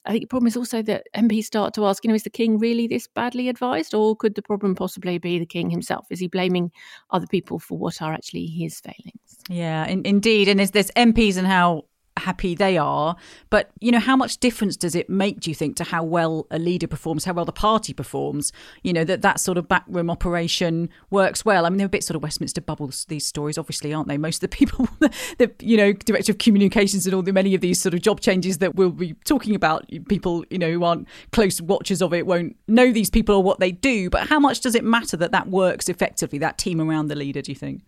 I 0.05 0.13
think 0.13 0.25
the 0.25 0.29
problem 0.29 0.49
is 0.49 0.57
also 0.57 0.83
that 0.83 1.07
MPs 1.17 1.45
start 1.45 1.75
to 1.75 1.87
ask, 1.87 2.05
you 2.05 2.09
know, 2.09 2.15
is 2.15 2.23
the 2.23 2.31
king 2.31 2.59
really 2.59 2.87
this 2.87 3.07
badly 3.07 3.49
advised, 3.49 3.95
or 3.95 4.17
could 4.17 4.35
the 4.35 4.43
problem 4.43 4.75
possibly 4.75 5.19
be 5.19 5.39
the 5.39 5.47
king 5.47 5.71
himself? 5.71 6.07
Is 6.11 6.21
he 6.21 6.29
blaming 6.29 6.71
other 7.11 7.27
people 7.27 7.59
for 7.59 7.79
what 7.79 8.01
are 8.03 8.13
actually 8.13 8.47
his 8.47 8.81
failings? 8.81 9.39
Yeah, 9.49 9.87
in, 9.87 10.05
indeed. 10.05 10.49
And 10.49 10.59
there's, 10.59 10.73
there's 10.73 10.91
MPs 10.93 11.37
and 11.37 11.47
how 11.47 11.85
happy 12.19 12.55
they 12.55 12.77
are. 12.77 13.17
But, 13.51 13.71
you 13.81 13.91
know, 13.91 14.01
how 14.01 14.17
much 14.17 14.39
difference 14.39 14.77
does 14.77 14.95
it 14.95 15.09
make, 15.09 15.41
do 15.41 15.51
you 15.51 15.55
think, 15.55 15.77
to 15.77 15.85
how 15.85 16.05
well 16.05 16.47
a 16.51 16.59
leader 16.59 16.87
performs, 16.87 17.25
how 17.25 17.33
well 17.33 17.45
the 17.45 17.53
party 17.53 17.93
performs? 17.93 18.53
You 18.83 18.93
know, 18.93 19.05
that 19.05 19.23
that 19.23 19.41
sort 19.41 19.59
of 19.59 19.69
backroom 19.69 20.11
operation 20.11 20.91
works 21.11 21.45
well. 21.45 21.67
I 21.67 21.71
mean, 21.71 21.79
they're 21.79 21.87
a 21.87 21.91
bit 21.91 22.05
sort 22.05 22.17
of 22.17 22.23
Westminster 22.23 22.61
bubbles, 22.61 23.05
these 23.07 23.27
stories, 23.27 23.59
obviously, 23.59 23.93
aren't 23.93 24.09
they? 24.09 24.19
Most 24.19 24.43
of 24.43 24.51
the 24.51 24.57
people, 24.57 24.89
the, 25.39 25.51
you 25.61 25.77
know, 25.77 25.93
director 25.93 26.33
of 26.33 26.39
communications 26.39 27.07
and 27.07 27.15
all 27.15 27.23
the 27.23 27.33
many 27.33 27.55
of 27.55 27.61
these 27.61 27.81
sort 27.81 27.95
of 27.95 28.03
job 28.03 28.21
changes 28.21 28.59
that 28.59 28.75
we'll 28.75 28.91
be 28.91 29.15
talking 29.25 29.55
about, 29.55 29.89
people, 30.09 30.45
you 30.51 30.59
know, 30.59 30.71
who 30.71 30.85
aren't 30.85 31.09
close 31.33 31.61
watchers 31.61 32.03
of 32.03 32.13
it 32.13 32.27
won't 32.27 32.57
know 32.67 32.93
these 32.93 33.11
people 33.11 33.35
or 33.35 33.43
what 33.43 33.61
they 33.61 33.73
do. 33.73 34.11
But 34.11 34.29
how 34.29 34.39
much 34.39 34.61
does 34.61 34.75
it 34.75 34.85
matter 34.85 35.17
that 35.17 35.33
that 35.33 35.49
works 35.49 35.89
effectively, 35.89 36.39
that 36.39 36.59
team 36.59 36.81
around 36.81 37.09
the 37.09 37.17
leader, 37.17 37.43
do 37.43 37.53
you 37.53 37.57
think? 37.57 37.83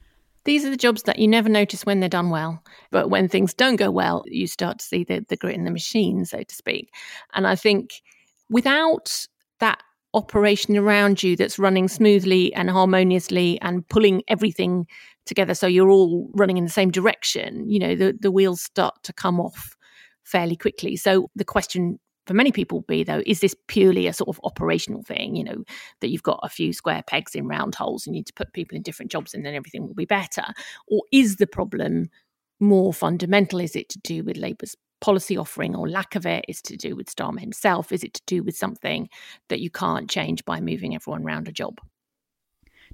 These 0.45 0.65
are 0.65 0.71
the 0.71 0.77
jobs 0.77 1.03
that 1.05 1.19
you 1.19 1.29
never 1.29 1.49
notice 1.49 1.85
when 1.85 2.01
they're 2.01 2.09
done 2.09 2.31
well. 2.31 2.63
But 2.91 3.11
when 3.11 3.29
things 3.29 3.55
don't 3.55 3.77
go 3.77 3.91
well, 3.91 4.25
you 4.27 4.47
start 4.47 4.79
to 4.79 4.85
see 4.85 5.05
the, 5.05 5.25
the 5.29 5.37
grit 5.37 5.57
in 5.57 5.65
the 5.65 5.71
machine, 5.71 6.25
so 6.25 6.43
to 6.43 6.55
speak. 6.55 6.91
And 7.35 7.47
I 7.47 7.57
think 7.57 8.03
without 8.49 9.27
that 9.61 9.83
operation 10.15 10.77
around 10.77 11.23
you 11.23 11.37
that's 11.37 11.59
running 11.59 11.89
smoothly 11.89 12.53
and 12.55 12.69
harmoniously 12.69 13.61
and 13.61 13.87
pulling 13.89 14.23
everything 14.29 14.87
together 15.27 15.55
so 15.55 15.67
you're 15.67 15.91
all 15.91 16.29
running 16.35 16.57
in 16.57 16.65
the 16.65 16.71
same 16.71 16.91
direction, 16.91 17.69
you 17.69 17.79
know, 17.79 17.95
the, 17.95 18.17
the 18.19 18.31
wheels 18.31 18.63
start 18.63 18.95
to 19.05 19.13
come 19.13 19.39
off 19.39 19.77
fairly 20.25 20.57
quickly. 20.57 20.97
So 20.97 21.31
the 21.37 21.45
question 21.45 21.99
for 22.31 22.35
many 22.35 22.53
people 22.53 22.83
be 22.83 23.03
though 23.03 23.25
is 23.27 23.41
this 23.41 23.57
purely 23.67 24.07
a 24.07 24.13
sort 24.13 24.29
of 24.29 24.41
operational 24.45 25.03
thing 25.03 25.35
you 25.35 25.43
know 25.43 25.65
that 26.01 26.11
you've 26.11 26.23
got 26.23 26.39
a 26.45 26.49
few 26.49 26.73
square 26.73 27.03
pegs 27.05 27.35
in 27.35 27.49
round 27.49 27.75
holes 27.75 28.07
and 28.07 28.15
you 28.15 28.21
need 28.21 28.27
to 28.27 28.33
put 28.35 28.53
people 28.53 28.77
in 28.77 28.83
different 28.83 29.11
jobs 29.11 29.35
and 29.35 29.45
then 29.45 29.53
everything 29.53 29.85
will 29.85 29.95
be 29.95 30.05
better? 30.05 30.45
Or 30.87 31.03
is 31.11 31.37
the 31.37 31.49
problem 31.49 32.09
more 32.61 32.95
fundamental? 32.95 33.59
Is 33.59 33.75
it 33.75 33.89
to 33.89 33.99
do 33.99 34.23
with 34.23 34.37
labour's 34.37 34.77
policy 35.01 35.37
offering 35.37 35.75
or 35.75 35.89
lack 35.89 36.15
of 36.15 36.25
it? 36.25 36.45
Is 36.47 36.61
it 36.61 36.67
to 36.67 36.77
do 36.77 36.95
with 36.95 37.13
starmer 37.13 37.41
himself? 37.41 37.91
Is 37.91 38.05
it 38.05 38.15
to 38.15 38.23
do 38.27 38.45
with 38.45 38.57
something 38.57 39.09
that 39.49 39.59
you 39.59 39.69
can't 39.69 40.09
change 40.09 40.45
by 40.45 40.61
moving 40.61 40.95
everyone 40.95 41.25
around 41.25 41.49
a 41.49 41.53
job? 41.53 41.81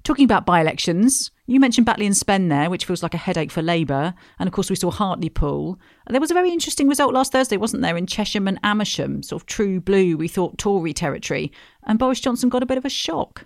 Talking 0.03 0.25
about 0.25 0.47
by 0.47 0.61
elections, 0.61 1.29
you 1.47 1.61
mentioned 1.61 1.85
Batley 1.85 2.05
and 2.05 2.15
Spen 2.15 2.49
there, 2.49 2.69
which 2.69 2.85
feels 2.85 3.01
like 3.01 3.13
a 3.13 3.17
headache 3.17 3.51
for 3.51 3.61
Labour. 3.61 4.13
And 4.37 4.47
of 4.47 4.53
course, 4.53 4.69
we 4.69 4.75
saw 4.75 4.91
Hartlepool. 4.91 5.79
There 6.09 6.21
was 6.21 6.29
a 6.29 6.33
very 6.33 6.51
interesting 6.51 6.89
result 6.89 7.13
last 7.13 7.31
Thursday, 7.31 7.55
wasn't 7.55 7.83
there, 7.83 7.95
in 7.95 8.05
Chesham 8.05 8.47
and 8.47 8.59
Amersham, 8.63 9.23
sort 9.23 9.41
of 9.41 9.45
true 9.45 9.79
blue, 9.79 10.17
we 10.17 10.27
thought 10.27 10.57
Tory 10.57 10.93
territory. 10.93 11.51
And 11.85 11.97
Boris 11.97 12.19
Johnson 12.19 12.49
got 12.49 12.63
a 12.63 12.67
bit 12.67 12.77
of 12.77 12.85
a 12.85 12.89
shock. 12.89 13.45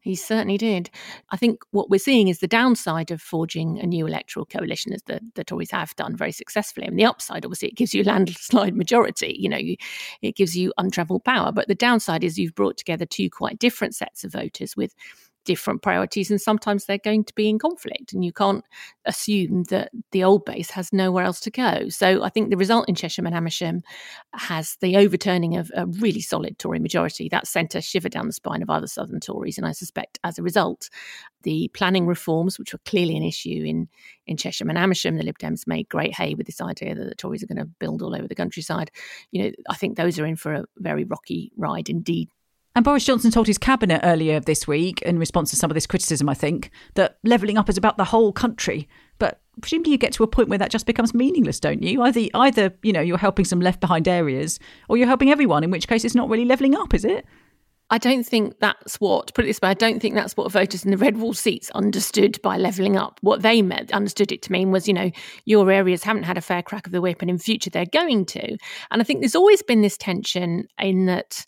He 0.00 0.14
certainly 0.14 0.56
did. 0.56 0.88
I 1.30 1.36
think 1.36 1.60
what 1.72 1.90
we're 1.90 1.98
seeing 1.98 2.28
is 2.28 2.38
the 2.38 2.46
downside 2.46 3.10
of 3.10 3.20
forging 3.20 3.78
a 3.78 3.86
new 3.86 4.06
electoral 4.06 4.46
coalition, 4.46 4.94
as 4.94 5.02
the, 5.02 5.20
the 5.34 5.44
Tories 5.44 5.72
have 5.72 5.94
done 5.96 6.16
very 6.16 6.32
successfully. 6.32 6.86
And 6.86 6.98
the 6.98 7.04
upside, 7.04 7.44
obviously, 7.44 7.68
it 7.68 7.76
gives 7.76 7.92
you 7.92 8.02
a 8.02 8.04
landslide 8.08 8.76
majority. 8.76 9.36
You 9.38 9.48
know, 9.48 9.58
you, 9.58 9.76
it 10.22 10.36
gives 10.36 10.56
you 10.56 10.72
untravelled 10.78 11.24
power. 11.24 11.52
But 11.52 11.68
the 11.68 11.74
downside 11.74 12.24
is 12.24 12.38
you've 12.38 12.54
brought 12.54 12.78
together 12.78 13.04
two 13.04 13.28
quite 13.28 13.58
different 13.58 13.94
sets 13.94 14.24
of 14.24 14.32
voters 14.32 14.76
with 14.76 14.94
different 15.48 15.80
priorities 15.80 16.30
and 16.30 16.38
sometimes 16.38 16.84
they're 16.84 16.98
going 16.98 17.24
to 17.24 17.34
be 17.34 17.48
in 17.48 17.58
conflict 17.58 18.12
and 18.12 18.22
you 18.22 18.34
can't 18.34 18.62
assume 19.06 19.62
that 19.70 19.90
the 20.12 20.22
old 20.22 20.44
base 20.44 20.70
has 20.70 20.92
nowhere 20.92 21.24
else 21.24 21.40
to 21.40 21.50
go. 21.50 21.88
So 21.88 22.22
i 22.22 22.28
think 22.28 22.50
the 22.50 22.58
result 22.58 22.86
in 22.86 22.94
chesham 22.94 23.26
and 23.26 23.34
amersham 23.34 23.80
has 24.34 24.76
the 24.82 24.98
overturning 24.98 25.56
of 25.56 25.72
a 25.74 25.86
really 25.86 26.20
solid 26.20 26.58
tory 26.58 26.78
majority 26.78 27.30
that 27.30 27.46
sent 27.46 27.74
a 27.74 27.80
shiver 27.80 28.10
down 28.10 28.26
the 28.26 28.34
spine 28.34 28.62
of 28.62 28.68
other 28.68 28.86
southern 28.86 29.20
tories 29.20 29.56
and 29.56 29.66
i 29.66 29.72
suspect 29.72 30.18
as 30.22 30.38
a 30.38 30.42
result 30.42 30.90
the 31.44 31.70
planning 31.72 32.06
reforms 32.06 32.58
which 32.58 32.74
were 32.74 32.84
clearly 32.84 33.16
an 33.16 33.22
issue 33.22 33.62
in 33.64 33.88
in 34.26 34.36
chesham 34.36 34.68
and 34.68 34.76
amersham 34.76 35.16
the 35.16 35.24
lib 35.24 35.38
dems 35.38 35.66
made 35.66 35.88
great 35.88 36.14
hay 36.14 36.34
with 36.34 36.46
this 36.46 36.60
idea 36.60 36.94
that 36.94 37.08
the 37.08 37.14
tories 37.14 37.42
are 37.42 37.46
going 37.52 37.64
to 37.64 37.72
build 37.80 38.02
all 38.02 38.14
over 38.14 38.28
the 38.28 38.34
countryside. 38.42 38.90
You 39.30 39.42
know 39.42 39.50
i 39.70 39.76
think 39.80 39.96
those 39.96 40.18
are 40.18 40.26
in 40.26 40.36
for 40.36 40.52
a 40.52 40.64
very 40.76 41.04
rocky 41.04 41.50
ride 41.56 41.88
indeed 41.88 42.28
and 42.78 42.84
Boris 42.84 43.04
Johnson 43.04 43.32
told 43.32 43.48
his 43.48 43.58
cabinet 43.58 44.02
earlier 44.04 44.38
this 44.38 44.68
week, 44.68 45.02
in 45.02 45.18
response 45.18 45.50
to 45.50 45.56
some 45.56 45.68
of 45.68 45.74
this 45.74 45.84
criticism, 45.84 46.28
I 46.28 46.34
think, 46.34 46.70
that 46.94 47.18
levelling 47.24 47.58
up 47.58 47.68
is 47.68 47.76
about 47.76 47.96
the 47.96 48.04
whole 48.04 48.32
country. 48.32 48.88
But 49.18 49.40
presumably 49.60 49.90
you 49.90 49.98
get 49.98 50.12
to 50.12 50.22
a 50.22 50.28
point 50.28 50.48
where 50.48 50.58
that 50.58 50.70
just 50.70 50.86
becomes 50.86 51.12
meaningless, 51.12 51.58
don't 51.58 51.82
you? 51.82 52.00
Either, 52.00 52.28
either 52.34 52.72
you 52.84 52.92
know, 52.92 53.00
you're 53.00 53.18
helping 53.18 53.46
some 53.46 53.60
left 53.60 53.80
behind 53.80 54.06
areas, 54.06 54.60
or 54.88 54.96
you're 54.96 55.08
helping 55.08 55.28
everyone. 55.28 55.64
In 55.64 55.72
which 55.72 55.88
case, 55.88 56.04
it's 56.04 56.14
not 56.14 56.28
really 56.28 56.44
levelling 56.44 56.76
up, 56.76 56.94
is 56.94 57.04
it? 57.04 57.26
I 57.90 57.98
don't 57.98 58.22
think 58.22 58.60
that's 58.60 59.00
what, 59.00 59.34
put 59.34 59.44
it 59.44 59.48
this 59.48 59.60
way, 59.60 59.70
I 59.70 59.74
don't 59.74 59.98
think 59.98 60.14
that's 60.14 60.36
what 60.36 60.52
voters 60.52 60.84
in 60.84 60.92
the 60.92 60.98
red 60.98 61.16
wall 61.16 61.34
seats 61.34 61.70
understood 61.70 62.40
by 62.42 62.58
levelling 62.58 62.96
up. 62.96 63.18
What 63.22 63.42
they 63.42 63.60
meant, 63.60 63.92
understood 63.92 64.30
it 64.30 64.42
to 64.42 64.52
mean 64.52 64.70
was, 64.70 64.86
you 64.86 64.94
know, 64.94 65.10
your 65.46 65.68
areas 65.68 66.04
haven't 66.04 66.22
had 66.22 66.38
a 66.38 66.42
fair 66.42 66.62
crack 66.62 66.86
of 66.86 66.92
the 66.92 67.00
whip 67.00 67.22
and 67.22 67.30
in 67.30 67.38
future 67.38 67.70
they're 67.70 67.86
going 67.86 68.24
to. 68.26 68.56
And 68.92 69.00
I 69.00 69.02
think 69.02 69.18
there's 69.18 69.34
always 69.34 69.64
been 69.64 69.82
this 69.82 69.96
tension 69.96 70.68
in 70.78 71.06
that 71.06 71.44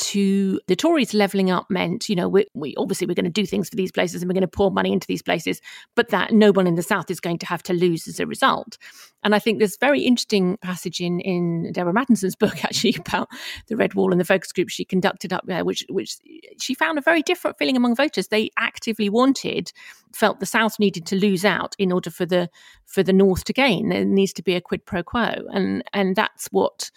to 0.00 0.60
the 0.66 0.74
Tories 0.74 1.14
levelling 1.14 1.50
up 1.50 1.66
meant, 1.70 2.08
you 2.08 2.16
know, 2.16 2.28
we, 2.28 2.46
we 2.54 2.74
obviously 2.76 3.06
we're 3.06 3.14
going 3.14 3.24
to 3.24 3.30
do 3.30 3.46
things 3.46 3.68
for 3.68 3.76
these 3.76 3.92
places 3.92 4.22
and 4.22 4.28
we're 4.28 4.34
going 4.34 4.40
to 4.42 4.48
pour 4.48 4.70
money 4.70 4.92
into 4.92 5.06
these 5.06 5.22
places, 5.22 5.60
but 5.94 6.08
that 6.08 6.32
no 6.32 6.50
one 6.50 6.66
in 6.66 6.74
the 6.74 6.82
South 6.82 7.10
is 7.10 7.20
going 7.20 7.38
to 7.38 7.46
have 7.46 7.62
to 7.64 7.72
lose 7.72 8.08
as 8.08 8.18
a 8.18 8.26
result. 8.26 8.78
And 9.22 9.34
I 9.34 9.38
think 9.38 9.58
there's 9.58 9.76
very 9.76 10.00
interesting 10.00 10.56
passage 10.62 11.00
in 11.00 11.20
in 11.20 11.72
Deborah 11.72 11.92
Mattinson's 11.92 12.36
book 12.36 12.64
actually 12.64 12.96
about 12.98 13.28
the 13.68 13.76
Red 13.76 13.94
Wall 13.94 14.12
and 14.12 14.20
the 14.20 14.24
focus 14.24 14.52
group 14.52 14.70
she 14.70 14.84
conducted 14.84 15.32
up 15.32 15.44
there, 15.46 15.64
which 15.64 15.84
which 15.90 16.18
she 16.60 16.74
found 16.74 16.98
a 16.98 17.02
very 17.02 17.22
different 17.22 17.58
feeling 17.58 17.76
among 17.76 17.94
voters. 17.94 18.28
They 18.28 18.50
actively 18.58 19.10
wanted, 19.10 19.72
felt 20.14 20.40
the 20.40 20.46
South 20.46 20.78
needed 20.78 21.06
to 21.06 21.16
lose 21.16 21.44
out 21.44 21.74
in 21.78 21.92
order 21.92 22.10
for 22.10 22.24
the 22.24 22.48
for 22.86 23.02
the 23.02 23.12
North 23.12 23.44
to 23.44 23.52
gain. 23.52 23.90
There 23.90 24.04
needs 24.04 24.32
to 24.34 24.42
be 24.42 24.54
a 24.54 24.60
quid 24.60 24.86
pro 24.86 25.02
quo, 25.02 25.34
and 25.52 25.84
and 25.92 26.16
that's 26.16 26.46
what 26.46 26.90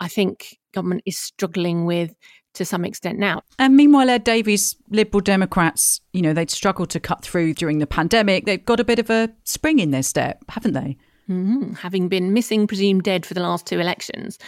I 0.00 0.08
think 0.08 0.58
government 0.72 1.02
is 1.06 1.18
struggling 1.18 1.86
with 1.86 2.14
to 2.58 2.64
some 2.64 2.84
extent 2.84 3.18
now. 3.18 3.40
And 3.58 3.76
meanwhile, 3.76 4.10
Ed 4.10 4.24
Davey's 4.24 4.76
Liberal 4.90 5.20
Democrats, 5.20 6.00
you 6.12 6.22
know, 6.22 6.34
they'd 6.34 6.50
struggled 6.50 6.90
to 6.90 7.00
cut 7.00 7.22
through 7.22 7.54
during 7.54 7.78
the 7.78 7.86
pandemic. 7.86 8.44
They've 8.44 8.64
got 8.64 8.80
a 8.80 8.84
bit 8.84 8.98
of 8.98 9.10
a 9.10 9.30
spring 9.44 9.78
in 9.78 9.90
their 9.90 10.02
step, 10.02 10.44
haven't 10.48 10.74
they? 10.74 10.96
Mm-hmm. 11.28 11.74
Having 11.74 12.08
been 12.08 12.32
missing, 12.32 12.66
presumed 12.66 13.02
dead 13.02 13.26
for 13.26 13.34
the 13.34 13.42
last 13.42 13.66
two 13.66 13.80
elections, 13.80 14.38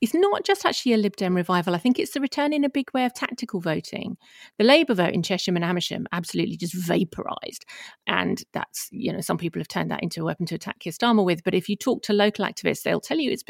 it's 0.00 0.14
not 0.14 0.44
just 0.44 0.66
actually 0.66 0.92
a 0.92 0.96
Lib 0.98 1.16
Dem 1.16 1.34
revival. 1.34 1.74
I 1.74 1.78
think 1.78 1.98
it's 1.98 2.12
the 2.12 2.20
return 2.20 2.52
in 2.52 2.64
a 2.64 2.68
big 2.68 2.88
way 2.92 3.06
of 3.06 3.14
tactical 3.14 3.60
voting. 3.60 4.16
The 4.58 4.64
Labour 4.64 4.94
vote 4.94 5.14
in 5.14 5.22
Chesham 5.22 5.56
and 5.56 5.64
Amersham 5.64 6.06
absolutely 6.12 6.56
just 6.56 6.74
vaporised. 6.74 7.64
And 8.06 8.42
that's, 8.52 8.88
you 8.90 9.12
know, 9.12 9.20
some 9.20 9.38
people 9.38 9.60
have 9.60 9.68
turned 9.68 9.90
that 9.90 10.02
into 10.02 10.20
a 10.20 10.24
weapon 10.24 10.46
to 10.46 10.54
attack 10.54 10.80
Keir 10.80 10.92
Starmer 10.92 11.24
with. 11.24 11.42
But 11.44 11.54
if 11.54 11.68
you 11.68 11.76
talk 11.76 12.02
to 12.02 12.12
local 12.12 12.44
activists, 12.44 12.82
they'll 12.82 13.00
tell 13.00 13.18
you 13.18 13.30
it's 13.30 13.44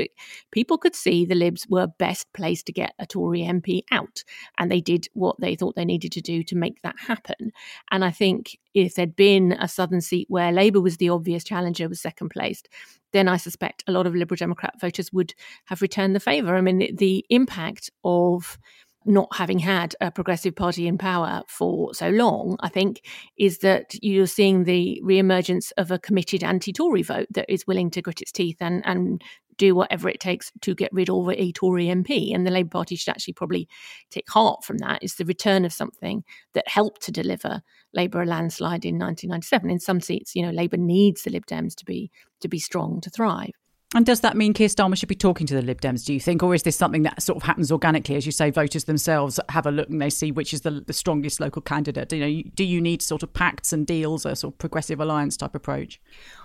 people 0.53 0.79
could 0.79 0.95
see 0.95 1.25
the 1.25 1.35
Libs 1.35 1.67
were 1.69 1.89
best 1.99 2.33
placed 2.33 2.67
to 2.67 2.73
get 2.73 2.93
a 2.99 3.07
Tory 3.07 3.41
MP 3.41 3.83
out. 3.91 4.23
And 4.59 4.71
they 4.71 4.81
did 4.81 5.09
what 5.15 5.37
they 5.41 5.57
thought 5.57 5.75
they 5.75 5.85
needed 5.85 6.13
to 6.13 6.21
do 6.21 6.43
to 6.45 6.57
make 6.57 6.81
that 6.83 6.97
happen. 6.99 7.53
And 7.91 8.05
I 8.05 8.11
think 8.11 8.59
if 8.85 8.95
there'd 8.95 9.17
been 9.17 9.53
a 9.53 9.69
southern 9.69 10.03
seat 10.03 10.27
where 10.29 10.53
Labour 10.53 10.81
was 10.81 10.99
the 10.99 11.09
obvious 11.09 11.43
challenger, 11.45 11.89
was 11.89 12.01
second 12.01 12.29
placed, 12.29 12.69
then 13.13 13.27
I 13.27 13.39
suspect 13.39 13.83
a 13.87 13.93
lot 13.93 14.07
of 14.07 14.15
Liberal 14.15 14.37
Democrat 14.37 14.79
voters 14.81 15.13
would 15.13 15.35
have 15.67 15.81
returned 15.81 16.15
the 16.15 16.21
favour. 16.21 16.55
I 16.55 16.61
mean, 16.61 16.79
the, 16.79 16.93
the 16.93 17.25
impact 17.31 17.91
of 18.05 18.59
not 19.07 19.29
having 19.35 19.61
had 19.61 19.95
a 20.01 20.11
progressive 20.11 20.55
party 20.55 20.87
in 20.87 20.99
power 20.99 21.43
for 21.49 21.95
so 21.95 22.11
long, 22.11 22.57
I 22.61 22.69
think, 22.69 23.03
is 23.39 23.59
that 23.59 23.95
you're 24.03 24.27
seeing 24.27 24.65
the 24.65 25.01
re-emergence 25.03 25.71
of 25.73 25.91
a 25.91 25.99
committed 25.99 26.45
anti-Tory 26.45 27.03
vote 27.03 27.29
that 27.31 27.51
is 27.51 27.67
willing 27.67 27.91
to 27.93 28.03
grit 28.03 28.21
its 28.21 28.33
teeth 28.33 28.57
and 28.61 28.83
and 28.85 29.23
do 29.59 29.75
whatever 29.75 30.09
it 30.09 30.21
takes 30.21 30.53
to 30.63 30.75
get 30.75 30.93
rid 30.93 31.11
of 31.11 31.29
a 31.31 31.53
Tory 31.53 31.87
MP. 31.87 32.35
And 32.35 32.47
the 32.47 32.51
Labour 32.51 32.71
Party 32.71 32.97
should 32.97 33.11
actually 33.11 33.35
probably 33.35 33.69
take 34.11 34.29
heart 34.29 34.65
from 34.65 34.79
that. 34.79 35.03
It's 35.03 35.17
the 35.17 35.25
return 35.25 35.65
of 35.65 35.73
something 35.73 36.25
that 36.55 36.69
helped 36.69 37.03
to 37.03 37.13
deliver 37.13 37.63
Labour 37.93 38.23
a 38.23 38.27
landslide 38.27 38.85
in 38.85 38.99
1997. 38.99 39.71
In 39.71 39.79
some 39.79 40.01
seats, 40.01 40.35
you 40.35 40.43
know, 40.43 40.51
Labour 40.51 40.77
needs 40.77 41.23
the 41.23 41.31
Lib 41.31 41.47
Dems 41.47 41.75
to 41.77 41.85
be 41.85 42.11
to 42.41 42.49
be 42.49 42.59
strong 42.59 43.01
to 43.01 43.11
thrive. 43.11 43.53
And 43.95 44.05
does 44.05 44.21
that 44.21 44.37
mean 44.37 44.53
Keir 44.53 44.67
Starmer 44.67 44.97
should 44.97 45.09
be 45.09 45.15
talking 45.15 45.47
to 45.47 45.55
the 45.55 45.63
Lib 45.63 45.81
Dems, 45.81 46.05
do 46.05 46.13
you 46.13 46.19
think? 46.19 46.43
Or 46.43 46.55
is 46.55 46.65
this 46.65 46.77
something 46.77 47.05
that 47.05 47.23
sort 47.23 47.37
of 47.37 47.45
happens 47.45 47.71
organically? 47.71 48.17
As 48.17 48.27
you 48.27 48.33
say, 48.33 48.51
voters 48.51 48.85
themselves 48.85 49.39
have 49.49 49.65
a 49.65 49.71
look 49.71 49.89
and 49.89 50.03
they 50.03 50.11
see 50.11 50.33
which 50.33 50.53
is 50.53 50.63
the, 50.63 50.83
the 50.87 50.93
strongest 50.93 51.39
local 51.39 51.63
candidate. 51.63 52.13
You 52.13 52.21
know, 52.21 52.51
do 52.55 52.65
you 52.65 52.81
need 52.81 53.01
sort 53.01 53.23
of 53.23 53.33
pacts 53.33 53.73
and 53.73 53.87
deals, 53.87 54.27
a 54.27 54.35
sort 54.35 54.55
of 54.55 54.59
progressive 54.59 55.01
alliance 55.01 55.37
type 55.37 55.55
approach? 55.55 56.01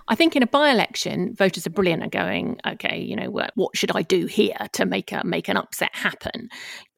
I 0.06 0.14
think 0.14 0.36
in 0.36 0.42
a 0.44 0.46
by-election, 0.46 1.34
voters 1.34 1.66
are 1.66 1.70
brilliant 1.70 2.04
at 2.04 2.10
going, 2.12 2.60
okay, 2.64 3.00
you 3.00 3.16
know, 3.16 3.30
what 3.30 3.76
should 3.76 3.90
I 3.90 4.02
do 4.02 4.26
here 4.26 4.56
to 4.74 4.86
make 4.86 5.10
a 5.10 5.22
make 5.24 5.48
an 5.48 5.56
upset 5.56 5.90
happen? 5.94 6.48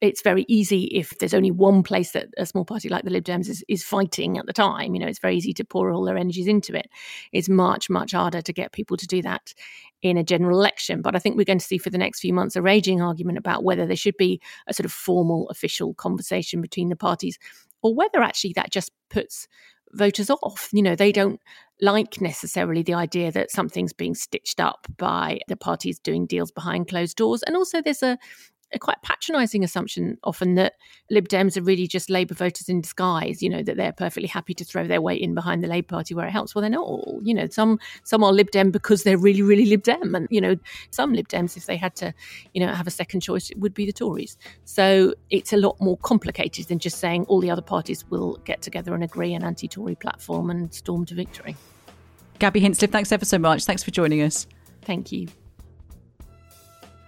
It's 0.05 0.23
very 0.23 0.45
easy 0.49 0.85
if 0.85 1.19
there's 1.19 1.35
only 1.35 1.51
one 1.51 1.83
place 1.83 2.13
that 2.13 2.29
a 2.37 2.47
small 2.47 2.65
party 2.65 2.89
like 2.89 3.05
the 3.05 3.11
Lib 3.11 3.25
Dems 3.25 3.49
is, 3.49 3.65
is 3.69 3.83
fighting 3.83 4.39
at 4.39 4.47
the 4.47 4.53
time. 4.53 4.95
You 4.95 5.01
know, 5.01 5.07
it's 5.07 5.19
very 5.19 5.37
easy 5.37 5.53
to 5.55 5.65
pour 5.65 5.91
all 5.91 6.05
their 6.05 6.19
energies 6.19 6.47
into 6.47 6.77
it. 6.77 6.89
It's 7.33 7.49
much 7.49 7.89
much 7.89 8.13
harder 8.13 8.43
to 8.43 8.53
get 8.53 8.73
people 8.73 8.97
to 8.97 9.07
do 9.07 9.23
that 9.23 9.55
in 10.03 10.17
a 10.17 10.25
general 10.25 10.59
election. 10.59 11.01
But 11.01 11.17
I 11.17 11.19
think 11.19 11.37
we're 11.37 11.45
going 11.45 11.59
to 11.59 11.65
see 11.65 11.79
for 11.79 11.91
the 11.91 11.99
next 11.99 12.21
few 12.21 12.35
months 12.35 12.57
a 12.57 12.63
raging 12.63 13.01
argument 13.01 13.39
about 13.39 13.65
whether 13.65 13.87
there 13.87 13.97
should 13.97 14.17
be 14.19 14.41
a 14.67 14.75
sort 14.75 14.85
of 14.85 14.93
formal 14.93 15.49
official 15.49 15.95
conversation 15.95 16.61
between 16.61 16.91
the 16.91 16.97
parties 16.97 17.39
or 17.83 17.95
whether 17.95 18.23
actually 18.23 18.53
that 18.55 18.71
just 18.71 18.93
puts 19.09 19.49
voters 19.93 20.31
off. 20.31 20.69
You 20.73 20.83
know, 20.83 20.97
they 20.97 21.13
don't 21.13 21.41
like 21.81 22.21
necessarily 22.21 22.83
the 22.83 22.95
idea 22.95 23.33
that 23.33 23.51
something's 23.51 23.93
being 23.93 24.15
stitched 24.15 24.61
up 24.61 24.87
by 24.97 25.41
the 25.49 25.57
parties 25.57 25.99
doing 25.99 26.27
deals 26.27 26.51
behind 26.51 26.89
closed 26.89 27.17
doors. 27.17 27.43
And 27.43 27.57
also, 27.57 27.81
there's 27.81 28.03
a 28.03 28.19
a 28.73 28.79
quite 28.79 29.01
patronising 29.03 29.63
assumption 29.65 30.19
often 30.25 30.55
that 30.55 30.75
Lib 31.11 31.29
Dems 31.29 31.57
are 31.57 31.63
really 31.63 31.87
just 31.87 32.11
Labour 32.11 32.35
voters 32.35 32.69
in 32.69 32.81
disguise. 32.81 33.43
You 33.43 33.51
know 33.51 33.63
that 33.63 33.77
they're 33.77 33.93
perfectly 33.93 34.29
happy 34.29 34.55
to 34.55 34.65
throw 34.65 34.87
their 34.87 35.01
weight 35.01 35.21
in 35.21 35.35
behind 35.35 35.63
the 35.63 35.69
Labour 35.69 35.89
Party 35.89 36.15
where 36.15 36.27
it 36.27 36.33
helps. 36.33 36.55
Well, 36.55 36.63
they're 36.63 36.71
not 36.71 36.85
all. 36.85 37.21
You 37.23 37.35
know, 37.35 37.47
some 37.49 37.79
some 38.03 38.25
are 38.25 38.33
Lib 38.33 38.51
Dem 38.51 38.71
because 38.71 39.03
they're 39.03 39.19
really 39.19 39.43
really 39.43 39.67
Lib 39.67 39.83
Dem, 39.83 40.15
and 40.15 40.27
you 40.31 40.41
know 40.41 40.57
some 40.91 41.13
Lib 41.13 41.29
Dems, 41.29 41.57
if 41.57 41.67
they 41.67 41.77
had 41.77 41.95
to, 41.97 42.13
you 42.53 42.65
know, 42.65 42.73
have 42.73 42.87
a 42.87 42.91
second 42.91 43.21
choice, 43.21 43.51
it 43.51 43.59
would 43.59 43.75
be 43.75 43.87
the 43.87 43.93
Tories. 43.93 44.37
So 44.65 45.15
it's 45.31 45.53
a 45.53 45.57
lot 45.57 45.81
more 45.81 45.97
complicated 45.99 46.67
than 46.67 46.79
just 46.79 46.99
saying 46.99 47.25
all 47.25 47.41
the 47.41 47.51
other 47.51 47.63
parties 47.63 48.09
will 48.11 48.39
get 48.45 48.63
together 48.63 48.95
and 48.95 49.05
agree 49.05 49.35
an 49.35 49.45
anti-Tory 49.45 49.97
platform 49.97 50.51
and 50.51 50.73
storm 50.73 51.05
to 51.07 51.15
victory. 51.15 51.57
Gabby 52.39 52.61
Hinsliff, 52.61 52.91
thanks 52.91 53.13
ever 53.13 53.25
so 53.25 53.39
much. 53.39 53.65
Thanks 53.65 53.83
for 53.83 53.91
joining 53.91 54.23
us. 54.23 54.47
Thank 54.83 55.13
you. 55.13 55.29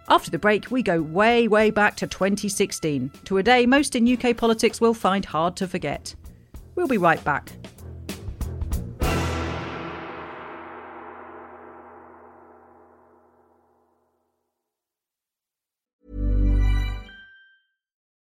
After 0.09 0.31
the 0.31 0.39
break, 0.39 0.71
we 0.71 0.83
go 0.83 1.03
way, 1.03 1.49
way 1.49 1.71
back 1.71 1.97
to 1.97 2.07
2016, 2.07 3.11
to 3.25 3.39
a 3.39 3.43
day 3.43 3.67
most 3.67 3.97
in 3.97 4.07
UK 4.07 4.37
politics 4.37 4.81
will 4.81 4.95
find 4.95 5.25
hard 5.25 5.57
to 5.57 5.67
forget. 5.67 6.15
We'll 6.77 6.87
be 6.87 6.99
right 6.99 7.23
back. 7.25 7.53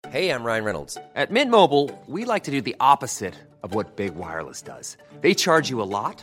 Hey, 0.09 0.29
I'm 0.29 0.45
Ryan 0.45 0.65
Reynolds. 0.65 0.99
At 1.17 1.31
Mint 1.31 1.51
Mobile, 1.51 1.91
we 2.07 2.27
like 2.27 2.45
to 2.45 2.51
do 2.51 2.61
the 2.61 2.77
opposite 2.79 3.35
of 3.63 3.75
what 3.75 3.97
Big 3.97 4.15
Wireless 4.15 4.61
does. 4.61 4.99
They 5.23 5.33
charge 5.33 5.71
you 5.71 5.81
a 5.81 5.89
lot 5.89 6.23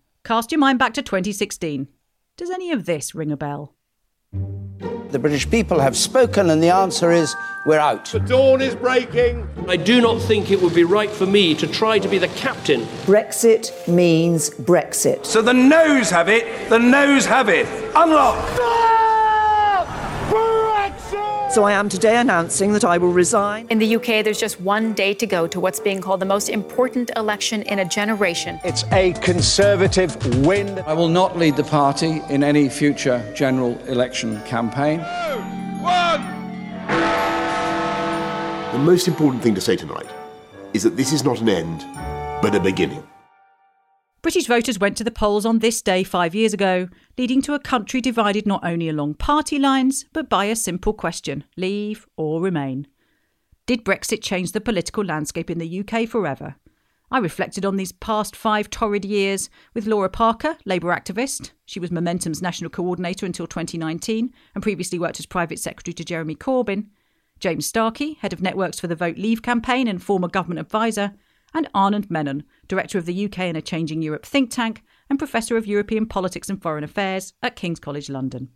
cast 0.23 0.51
your 0.51 0.59
mind 0.59 0.79
back 0.79 0.93
to 0.93 1.01
2016. 1.01 1.87
Does 2.37 2.49
any 2.49 2.71
of 2.71 2.85
this 2.85 3.13
ring 3.13 3.31
a 3.31 3.37
bell? 3.37 3.75
The 5.11 5.19
British 5.19 5.49
people 5.49 5.79
have 5.79 5.97
spoken, 5.97 6.49
and 6.49 6.63
the 6.63 6.69
answer 6.69 7.11
is 7.11 7.35
we're 7.65 7.79
out. 7.79 8.05
The 8.05 8.19
dawn 8.19 8.61
is 8.61 8.75
breaking. 8.75 9.47
I 9.67 9.75
do 9.75 9.99
not 9.99 10.21
think 10.21 10.51
it 10.51 10.61
would 10.61 10.73
be 10.73 10.85
right 10.85 11.11
for 11.11 11.25
me 11.25 11.53
to 11.55 11.67
try 11.67 11.99
to 11.99 12.07
be 12.07 12.17
the 12.17 12.29
captain. 12.29 12.81
Brexit 13.05 13.87
means 13.89 14.49
Brexit. 14.51 15.25
So 15.25 15.41
the 15.41 15.53
noes 15.53 16.09
have 16.09 16.29
it, 16.29 16.69
the 16.69 16.79
noes 16.79 17.25
have 17.25 17.49
it. 17.49 17.67
Unlock! 17.93 18.80
So 21.51 21.65
I 21.65 21.73
am 21.73 21.89
today 21.89 22.15
announcing 22.15 22.71
that 22.71 22.85
I 22.85 22.97
will 22.97 23.11
resign. 23.11 23.67
In 23.69 23.77
the 23.77 23.97
UK, 23.97 24.23
there's 24.23 24.39
just 24.39 24.61
one 24.61 24.93
day 24.93 25.13
to 25.13 25.27
go 25.27 25.47
to 25.47 25.59
what's 25.59 25.81
being 25.81 25.99
called 25.99 26.21
the 26.21 26.25
most 26.25 26.47
important 26.47 27.11
election 27.17 27.63
in 27.63 27.79
a 27.79 27.83
generation. 27.83 28.57
It's 28.63 28.85
a 28.93 29.11
Conservative 29.19 30.15
win. 30.45 30.79
I 30.87 30.93
will 30.93 31.09
not 31.09 31.37
lead 31.37 31.57
the 31.57 31.65
party 31.65 32.21
in 32.29 32.41
any 32.41 32.69
future 32.69 33.21
general 33.35 33.77
election 33.87 34.41
campaign. 34.43 34.99
Two, 34.99 35.39
one. 35.83 36.21
The 38.71 38.79
most 38.79 39.09
important 39.09 39.43
thing 39.43 39.53
to 39.55 39.61
say 39.61 39.75
tonight 39.75 40.07
is 40.73 40.83
that 40.83 40.95
this 40.95 41.11
is 41.11 41.25
not 41.25 41.41
an 41.41 41.49
end, 41.49 41.83
but 42.41 42.55
a 42.55 42.61
beginning. 42.61 43.03
British 44.21 44.45
voters 44.45 44.77
went 44.77 44.95
to 44.97 45.03
the 45.03 45.09
polls 45.09 45.47
on 45.47 45.59
this 45.59 45.81
day 45.81 46.03
five 46.03 46.35
years 46.35 46.53
ago, 46.53 46.87
leading 47.17 47.41
to 47.41 47.55
a 47.55 47.59
country 47.59 48.01
divided 48.01 48.45
not 48.45 48.63
only 48.63 48.87
along 48.87 49.15
party 49.15 49.57
lines, 49.57 50.05
but 50.13 50.29
by 50.29 50.45
a 50.45 50.55
simple 50.55 50.93
question 50.93 51.43
leave 51.57 52.05
or 52.17 52.39
remain. 52.39 52.85
Did 53.65 53.83
Brexit 53.83 54.21
change 54.21 54.51
the 54.51 54.61
political 54.61 55.03
landscape 55.03 55.49
in 55.49 55.57
the 55.57 55.79
UK 55.79 56.07
forever? 56.07 56.55
I 57.09 57.17
reflected 57.17 57.65
on 57.65 57.77
these 57.77 57.91
past 57.91 58.35
five 58.35 58.69
torrid 58.69 59.05
years 59.05 59.49
with 59.73 59.87
Laura 59.87 60.07
Parker, 60.07 60.55
Labour 60.65 60.95
activist. 60.95 61.51
She 61.65 61.79
was 61.79 61.89
Momentum's 61.89 62.43
national 62.43 62.69
coordinator 62.69 63.25
until 63.25 63.47
2019 63.47 64.31
and 64.53 64.63
previously 64.63 64.99
worked 64.99 65.19
as 65.19 65.25
private 65.25 65.57
secretary 65.57 65.93
to 65.95 66.05
Jeremy 66.05 66.35
Corbyn. 66.35 66.89
James 67.39 67.65
Starkey, 67.65 68.19
head 68.21 68.33
of 68.33 68.41
networks 68.41 68.79
for 68.79 68.85
the 68.85 68.95
Vote 68.95 69.17
Leave 69.17 69.41
campaign 69.41 69.87
and 69.87 70.01
former 70.01 70.27
government 70.27 70.59
advisor 70.59 71.15
and 71.53 71.67
Anand 71.73 72.09
Menon, 72.09 72.43
Director 72.67 72.97
of 72.97 73.05
the 73.05 73.25
UK 73.25 73.39
and 73.39 73.57
a 73.57 73.61
Changing 73.61 74.01
Europe 74.01 74.25
think 74.25 74.51
tank 74.51 74.83
and 75.09 75.19
Professor 75.19 75.57
of 75.57 75.67
European 75.67 76.05
Politics 76.05 76.49
and 76.49 76.61
Foreign 76.61 76.83
Affairs 76.83 77.33
at 77.41 77.55
King's 77.55 77.79
College 77.79 78.09
London. 78.09 78.49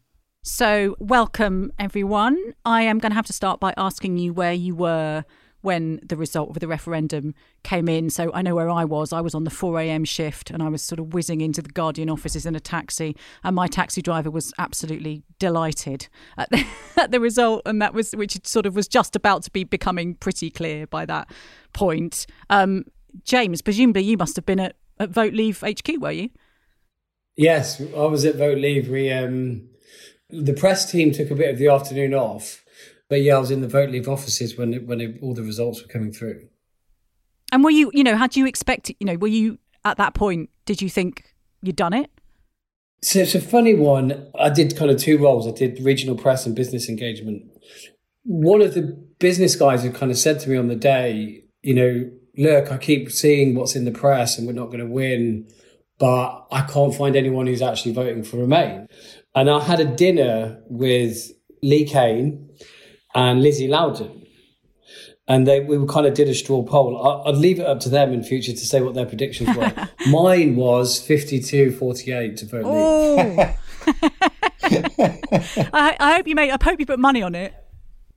So, 0.44 0.96
welcome 1.00 1.72
everyone. 1.80 2.38
I 2.66 2.84
am 2.84 3.00
going 3.00 3.12
to 3.12 3.16
have 3.16 3.26
to 3.26 3.34
start 3.34 3.60
by 3.60 3.74
asking 3.78 4.18
you 4.18 4.32
where 4.32 4.54
you 4.54 4.76
were 4.76 5.26
when 5.66 6.00
the 6.04 6.16
result 6.16 6.52
of 6.52 6.60
the 6.60 6.68
referendum 6.68 7.34
came 7.64 7.90
in. 7.90 8.10
So 8.10 8.32
I 8.34 8.42
know 8.42 8.56
where 8.56 8.70
I 8.70 8.86
was. 8.86 9.12
I 9.12 9.20
was 9.20 9.34
on 9.36 9.44
the 9.44 9.50
4 9.50 9.80
a.m. 9.82 10.06
shift 10.06 10.52
and 10.52 10.62
I 10.62 10.70
was 10.70 10.82
sort 10.82 11.00
of 11.00 11.14
whizzing 11.14 11.42
into 11.42 11.62
the 11.62 11.70
Guardian 11.70 12.10
offices 12.10 12.46
in 12.46 12.56
a 12.56 12.60
taxi. 12.60 13.16
And 13.44 13.56
my 13.56 13.68
taxi 13.68 14.02
driver 14.02 14.30
was 14.30 14.54
absolutely 14.60 15.24
delighted 15.40 16.08
at 16.38 16.50
the, 16.52 16.66
at 16.98 17.12
the 17.12 17.20
result. 17.20 17.64
And 17.66 17.82
that 17.82 17.94
was, 17.94 18.12
which 18.14 18.38
sort 18.46 18.66
of 18.66 18.76
was 18.76 18.88
just 18.88 19.16
about 19.16 19.44
to 19.44 19.52
be 19.52 19.64
becoming 19.64 20.14
pretty 20.14 20.50
clear 20.50 20.88
by 20.88 21.06
that 21.08 21.30
point. 21.74 22.28
Um, 22.50 22.86
James, 23.24 23.62
presumably 23.62 24.04
you 24.04 24.18
must 24.18 24.36
have 24.36 24.46
been 24.46 24.60
at, 24.60 24.76
at 25.00 25.10
Vote 25.10 25.34
Leave 25.34 25.62
HQ, 25.62 26.00
were 26.00 26.12
you? 26.12 26.30
Yes, 27.36 27.82
I 27.82 28.06
was 28.06 28.24
at 28.24 28.36
Vote 28.36 28.60
Leave. 28.60 28.88
We 28.88 29.12
um, 29.12 29.68
the 30.30 30.54
press 30.54 30.90
team 30.90 31.12
took 31.12 31.32
a 31.32 31.36
bit 31.36 31.50
of 31.50 31.58
the 31.58 31.68
afternoon 31.68 32.14
off, 32.14 32.64
but 33.10 33.22
yeah, 33.22 33.36
I 33.36 33.40
was 33.40 33.52
in 33.52 33.62
the 33.62 33.68
Vote 33.68 33.90
Leave 33.90 34.08
offices 34.08 34.58
when 34.58 34.74
it, 34.74 34.88
when 34.88 35.02
it, 35.02 35.20
all 35.22 35.34
the 35.34 35.44
results 35.44 35.82
were 35.82 35.88
coming 35.88 36.12
through. 36.12 36.48
And 37.52 37.64
were 37.64 37.72
you, 37.72 37.92
you 37.94 38.04
know, 38.04 38.18
had 38.18 38.36
you 38.36 38.46
expect, 38.46 38.92
you 39.00 39.06
know, 39.06 39.16
were 39.16 39.28
you 39.28 39.60
at 39.84 39.98
that 39.98 40.14
point? 40.14 40.50
Did 40.66 40.82
you 40.82 40.90
think 40.90 41.34
you'd 41.62 41.76
done 41.76 41.94
it? 41.94 42.10
So 43.02 43.20
it's 43.20 43.36
a 43.36 43.42
funny 43.42 43.76
one. 43.76 44.28
I 44.40 44.50
did 44.50 44.76
kind 44.76 44.90
of 44.90 44.98
two 44.98 45.18
roles. 45.20 45.48
I 45.48 45.52
did 45.52 45.80
regional 45.82 46.16
press 46.16 46.46
and 46.46 46.56
business 46.56 46.90
engagement. 46.90 47.44
One 48.24 48.62
of 48.62 48.74
the 48.74 48.82
business 49.20 49.56
guys 49.56 49.84
had 49.84 49.94
kind 49.94 50.12
of 50.12 50.18
said 50.18 50.40
to 50.40 50.50
me 50.50 50.58
on 50.58 50.68
the 50.68 50.76
day, 50.76 51.44
you 51.62 51.76
know, 51.76 52.10
look, 52.38 52.72
I 52.72 52.78
keep 52.78 53.12
seeing 53.12 53.54
what's 53.54 53.76
in 53.76 53.86
the 53.86 53.92
press 53.92 54.38
and 54.38 54.48
we're 54.48 54.54
not 54.54 54.68
going 54.68 54.80
to 54.80 54.88
win, 54.88 55.48
but 56.00 56.48
I 56.52 56.62
can't 56.64 56.96
find 56.96 57.16
anyone 57.16 57.46
who's 57.46 57.62
actually 57.62 57.94
voting 57.94 58.24
for 58.24 58.38
Remain. 58.38 58.88
And 59.36 59.50
I 59.50 59.62
had 59.62 59.80
a 59.80 59.86
dinner 59.86 60.62
with 60.68 61.32
Lee 61.62 61.86
Cain 61.86 62.50
and 63.16 63.42
Lizzie 63.42 63.68
Loudon. 63.68 64.22
And 65.28 65.48
they, 65.48 65.60
we 65.60 65.84
kind 65.88 66.06
of 66.06 66.14
did 66.14 66.30
a 66.30 66.36
straw 66.36 66.62
poll. 66.62 67.02
I, 67.04 67.32
would 67.32 67.40
leave 67.40 67.60
it 67.60 67.66
up 67.66 67.80
to 67.82 67.90
them 67.90 68.14
in 68.14 68.24
future 68.24 68.52
to 68.52 68.58
say 68.58 68.82
what 68.82 68.94
their 68.94 69.08
predictions 69.08 69.58
were. 69.58 69.74
Mine 70.08 70.56
was 70.56 71.02
52 71.02 71.72
48 71.72 72.38
to 72.38 72.46
vote 72.46 72.64
oh. 72.66 73.56
I, 75.74 75.96
I 76.00 76.16
hope 76.16 76.28
you 76.28 76.36
made, 76.36 76.52
I 76.52 76.58
hope 76.64 76.80
you 76.80 76.86
put 76.86 77.00
money 77.00 77.24
on 77.24 77.34
it. 77.34 77.56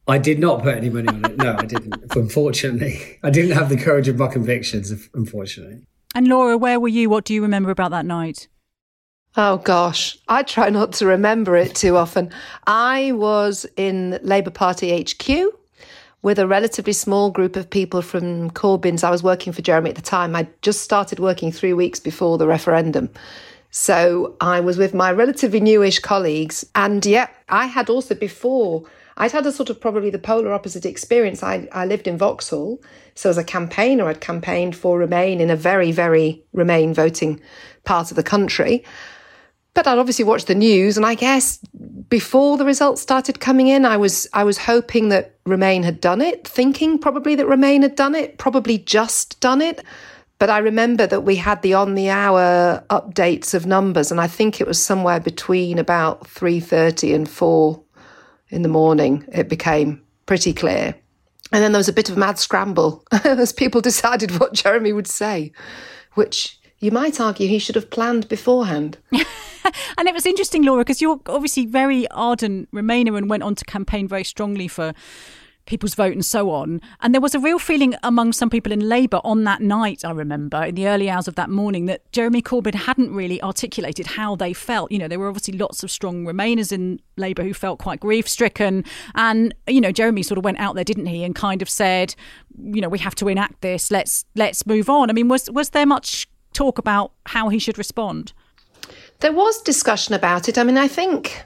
I 0.06 0.18
did 0.18 0.38
not 0.38 0.62
put 0.62 0.76
any 0.76 0.90
money 0.90 1.08
on 1.08 1.24
it. 1.24 1.36
No, 1.36 1.56
I 1.58 1.64
didn't. 1.64 1.94
unfortunately, 2.14 3.18
I 3.22 3.30
didn't 3.30 3.52
have 3.52 3.68
the 3.68 3.76
courage 3.76 4.08
of 4.08 4.16
my 4.16 4.28
convictions. 4.28 4.90
Unfortunately. 5.14 5.82
And 6.14 6.28
Laura, 6.28 6.56
where 6.56 6.80
were 6.80 6.88
you? 6.88 7.10
What 7.10 7.24
do 7.24 7.34
you 7.34 7.42
remember 7.42 7.70
about 7.70 7.90
that 7.90 8.06
night? 8.06 8.48
Oh 9.40 9.58
gosh, 9.58 10.18
I 10.26 10.42
try 10.42 10.68
not 10.68 10.94
to 10.94 11.06
remember 11.06 11.56
it 11.56 11.76
too 11.76 11.96
often. 11.96 12.32
I 12.66 13.12
was 13.12 13.66
in 13.76 14.18
Labour 14.24 14.50
Party 14.50 15.00
HQ 15.00 15.54
with 16.22 16.40
a 16.40 16.46
relatively 16.48 16.92
small 16.92 17.30
group 17.30 17.54
of 17.54 17.70
people 17.70 18.02
from 18.02 18.50
Corbyn's. 18.50 19.04
I 19.04 19.10
was 19.10 19.22
working 19.22 19.52
for 19.52 19.62
Jeremy 19.62 19.90
at 19.90 19.94
the 19.94 20.02
time. 20.02 20.34
I 20.34 20.48
just 20.60 20.80
started 20.80 21.20
working 21.20 21.52
three 21.52 21.72
weeks 21.72 22.00
before 22.00 22.36
the 22.36 22.48
referendum. 22.48 23.10
So 23.70 24.34
I 24.40 24.58
was 24.58 24.76
with 24.76 24.92
my 24.92 25.12
relatively 25.12 25.60
newish 25.60 26.00
colleagues. 26.00 26.66
And 26.74 27.06
yeah, 27.06 27.28
I 27.48 27.66
had 27.66 27.88
also 27.88 28.16
before, 28.16 28.86
I'd 29.18 29.30
had 29.30 29.46
a 29.46 29.52
sort 29.52 29.70
of 29.70 29.80
probably 29.80 30.10
the 30.10 30.18
polar 30.18 30.52
opposite 30.52 30.84
experience. 30.84 31.44
I, 31.44 31.68
I 31.70 31.86
lived 31.86 32.08
in 32.08 32.18
Vauxhall. 32.18 32.82
So 33.14 33.30
as 33.30 33.38
a 33.38 33.44
campaigner, 33.44 34.06
I'd 34.06 34.20
campaigned 34.20 34.74
for 34.74 34.98
Remain 34.98 35.40
in 35.40 35.48
a 35.48 35.54
very, 35.54 35.92
very 35.92 36.42
Remain 36.52 36.92
voting 36.92 37.40
part 37.84 38.10
of 38.10 38.16
the 38.16 38.24
country. 38.24 38.84
But 39.78 39.86
I'd 39.86 39.98
obviously 39.98 40.24
watched 40.24 40.48
the 40.48 40.56
news, 40.56 40.96
and 40.96 41.06
I 41.06 41.14
guess 41.14 41.58
before 42.08 42.58
the 42.58 42.64
results 42.64 43.00
started 43.00 43.38
coming 43.38 43.68
in, 43.68 43.84
I 43.84 43.96
was 43.96 44.26
I 44.32 44.42
was 44.42 44.58
hoping 44.58 45.08
that 45.10 45.36
Remain 45.46 45.84
had 45.84 46.00
done 46.00 46.20
it, 46.20 46.48
thinking 46.48 46.98
probably 46.98 47.36
that 47.36 47.46
Remain 47.46 47.82
had 47.82 47.94
done 47.94 48.16
it, 48.16 48.38
probably 48.38 48.78
just 48.78 49.38
done 49.38 49.60
it. 49.60 49.84
But 50.40 50.50
I 50.50 50.58
remember 50.58 51.06
that 51.06 51.20
we 51.20 51.36
had 51.36 51.62
the 51.62 51.74
on 51.74 51.94
the 51.94 52.10
hour 52.10 52.82
updates 52.90 53.54
of 53.54 53.66
numbers, 53.66 54.10
and 54.10 54.20
I 54.20 54.26
think 54.26 54.60
it 54.60 54.66
was 54.66 54.82
somewhere 54.82 55.20
between 55.20 55.78
about 55.78 56.26
three 56.26 56.58
thirty 56.58 57.14
and 57.14 57.30
four 57.30 57.80
in 58.48 58.62
the 58.62 58.68
morning. 58.68 59.26
It 59.32 59.48
became 59.48 60.02
pretty 60.26 60.54
clear, 60.54 60.92
and 61.52 61.62
then 61.62 61.70
there 61.70 61.78
was 61.78 61.88
a 61.88 61.92
bit 61.92 62.10
of 62.10 62.16
a 62.16 62.18
mad 62.18 62.40
scramble 62.40 63.04
as 63.12 63.52
people 63.52 63.80
decided 63.80 64.40
what 64.40 64.54
Jeremy 64.54 64.92
would 64.92 65.06
say, 65.06 65.52
which 66.14 66.58
you 66.80 66.90
might 66.90 67.20
argue 67.20 67.46
he 67.46 67.60
should 67.60 67.76
have 67.76 67.90
planned 67.90 68.28
beforehand. 68.28 68.98
and 69.98 70.08
it 70.08 70.14
was 70.14 70.26
interesting, 70.26 70.62
Laura, 70.62 70.80
because 70.80 71.00
you're 71.00 71.20
obviously 71.26 71.66
very 71.66 72.08
ardent 72.10 72.70
Remainer 72.72 73.16
and 73.16 73.28
went 73.28 73.42
on 73.42 73.54
to 73.54 73.64
campaign 73.64 74.08
very 74.08 74.24
strongly 74.24 74.68
for 74.68 74.92
people's 75.68 75.94
vote 75.94 76.14
and 76.14 76.24
so 76.24 76.50
on. 76.50 76.80
And 77.00 77.14
there 77.14 77.20
was 77.20 77.34
a 77.34 77.38
real 77.38 77.58
feeling 77.58 77.94
among 78.02 78.32
some 78.32 78.50
people 78.50 78.72
in 78.72 78.88
Labour 78.88 79.20
on 79.22 79.44
that 79.44 79.60
night, 79.60 80.04
I 80.04 80.10
remember, 80.10 80.64
in 80.64 80.74
the 80.74 80.88
early 80.88 81.08
hours 81.10 81.28
of 81.28 81.34
that 81.36 81.50
morning, 81.50 81.84
that 81.86 82.10
Jeremy 82.10 82.42
Corbyn 82.42 82.74
hadn't 82.74 83.14
really 83.14 83.40
articulated 83.42 84.06
how 84.06 84.34
they 84.34 84.52
felt. 84.52 84.90
You 84.90 84.98
know, 84.98 85.08
there 85.08 85.18
were 85.18 85.28
obviously 85.28 85.56
lots 85.56 85.84
of 85.84 85.90
strong 85.90 86.24
Remainers 86.24 86.72
in 86.72 87.00
Labour 87.16 87.44
who 87.44 87.52
felt 87.54 87.78
quite 87.78 88.00
grief 88.00 88.26
stricken. 88.26 88.84
And, 89.14 89.54
you 89.66 89.80
know, 89.80 89.92
Jeremy 89.92 90.22
sort 90.22 90.38
of 90.38 90.44
went 90.44 90.58
out 90.58 90.74
there, 90.74 90.84
didn't 90.84 91.06
he, 91.06 91.22
and 91.22 91.34
kind 91.34 91.60
of 91.62 91.68
said, 91.68 92.14
you 92.58 92.80
know, 92.80 92.88
we 92.88 92.98
have 92.98 93.14
to 93.16 93.28
enact 93.28 93.60
this, 93.60 93.90
let's 93.90 94.24
let's 94.34 94.66
move 94.66 94.88
on. 94.88 95.10
I 95.10 95.12
mean, 95.12 95.28
was 95.28 95.50
was 95.50 95.70
there 95.70 95.86
much 95.86 96.26
talk 96.54 96.78
about 96.78 97.12
how 97.26 97.50
he 97.50 97.58
should 97.58 97.78
respond? 97.78 98.32
There 99.20 99.32
was 99.32 99.62
discussion 99.62 100.14
about 100.14 100.48
it. 100.48 100.58
I 100.58 100.64
mean, 100.64 100.78
I 100.78 100.88
think 100.88 101.44